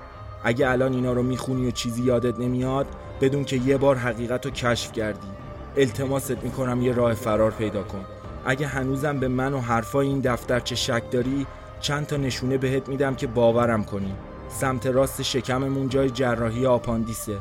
اگه 0.44 0.70
الان 0.70 0.92
اینا 0.92 1.12
رو 1.12 1.22
می‌خونی 1.22 1.68
و 1.68 1.70
چیزی 1.70 2.02
یادت 2.02 2.40
نمیاد 2.40 2.86
بدون 3.20 3.44
که 3.44 3.56
یه 3.56 3.76
بار 3.76 3.96
حقیقت 3.96 4.46
رو 4.46 4.52
کشف 4.52 4.92
کردی. 4.92 5.28
التماست 5.76 6.44
می‌کنم 6.44 6.82
یه 6.82 6.92
راه 6.92 7.14
فرار 7.14 7.50
پیدا 7.50 7.82
کن. 7.82 8.04
اگه 8.44 8.66
هنوزم 8.66 9.20
به 9.20 9.28
من 9.28 9.54
و 9.54 9.60
حرفای 9.60 10.06
این 10.06 10.20
دفترچه 10.20 10.74
شک 10.74 11.10
داری 11.10 11.46
چند 11.84 12.06
تا 12.06 12.16
نشونه 12.16 12.58
بهت 12.58 12.88
میدم 12.88 13.14
که 13.14 13.26
باورم 13.26 13.84
کنی. 13.84 14.14
سمت 14.48 14.86
راست 14.86 15.22
شکممون 15.22 15.88
جای 15.88 16.10
جراحی 16.10 16.66
آپاندیسه. 16.66 17.36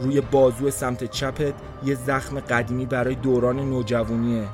روی 0.00 0.20
بازو 0.20 0.70
سمت 0.70 1.04
چپت 1.04 1.54
یه 1.84 1.94
زخم 1.94 2.40
قدیمی 2.40 2.86
برای 2.86 3.14
دوران 3.14 3.56
نوجوانیه. 3.56 4.44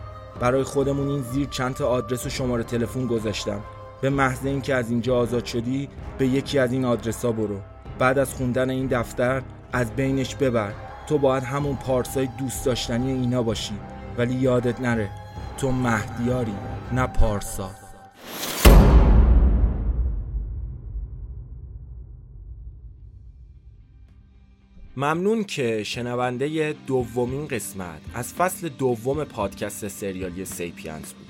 برای 0.40 0.62
خودمون 0.62 1.08
این 1.08 1.22
زیر 1.22 1.48
چند 1.48 1.74
تا 1.74 1.88
آدرس 1.88 2.26
و 2.26 2.28
شماره 2.28 2.62
تلفن 2.62 3.06
گذاشتم. 3.06 3.60
به 4.00 4.10
محض 4.10 4.46
اینکه 4.46 4.74
از 4.74 4.90
اینجا 4.90 5.16
آزاد 5.16 5.44
شدی 5.44 5.88
به 6.18 6.26
یکی 6.26 6.58
از 6.58 6.72
این 6.72 6.84
آدرسا 6.84 7.32
برو. 7.32 7.60
بعد 7.98 8.18
از 8.18 8.34
خوندن 8.34 8.70
این 8.70 8.86
دفتر 8.86 9.42
از 9.72 9.90
بینش 9.90 10.34
ببر. 10.34 10.72
تو 11.06 11.18
باید 11.18 11.44
همون 11.44 11.76
پارسای 11.76 12.28
دوست 12.38 12.64
داشتنی 12.64 13.12
اینا 13.12 13.42
باشی. 13.42 13.74
ولی 14.18 14.34
یادت 14.34 14.80
نره 14.80 15.10
تو 15.58 15.72
مهدیاری 15.72 16.54
نه 16.92 17.06
پارسا. 17.06 17.85
ممنون 24.98 25.44
که 25.44 25.84
شنونده 25.84 26.74
دومین 26.86 27.46
قسمت 27.46 28.00
از 28.14 28.34
فصل 28.34 28.68
دوم 28.68 29.24
پادکست 29.24 29.88
سریالی 29.88 30.44
سیپینز 30.44 31.12
بود. 31.12 31.26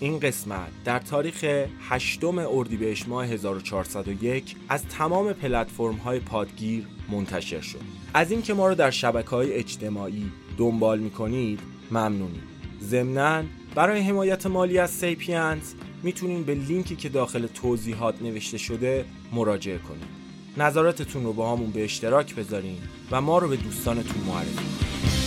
این 0.00 0.18
قسمت 0.18 0.68
در 0.84 0.98
تاریخ 0.98 1.44
8 1.80 2.24
اردیبهشت 2.24 3.08
ماه 3.08 3.26
1401 3.26 4.56
از 4.68 4.84
تمام 4.84 5.32
پلتفرم 5.32 5.94
های 5.94 6.20
پادگیر 6.20 6.86
منتشر 7.10 7.60
شد. 7.60 7.80
از 8.14 8.30
اینکه 8.30 8.54
ما 8.54 8.68
رو 8.68 8.74
در 8.74 8.90
شبکه 8.90 9.30
های 9.30 9.52
اجتماعی 9.52 10.32
دنبال 10.58 10.98
می‌کنید 10.98 11.60
ممنونیم. 11.90 12.42
ضمنا 12.82 13.42
برای 13.74 14.00
حمایت 14.00 14.46
مالی 14.46 14.78
از 14.78 14.90
سیپینز 14.90 15.74
می‌تونین 16.02 16.42
به 16.44 16.54
لینکی 16.54 16.96
که 16.96 17.08
داخل 17.08 17.46
توضیحات 17.46 18.22
نوشته 18.22 18.58
شده 18.58 19.04
مراجعه 19.32 19.78
کنید. 19.78 20.17
نظراتتون 20.58 21.24
رو 21.24 21.32
با 21.32 21.52
همون 21.52 21.70
به 21.70 21.84
اشتراک 21.84 22.34
بذارین 22.34 22.78
و 23.10 23.20
ما 23.20 23.38
رو 23.38 23.48
به 23.48 23.56
دوستانتون 23.56 24.22
معرفی 24.26 24.54
کنید 24.54 25.17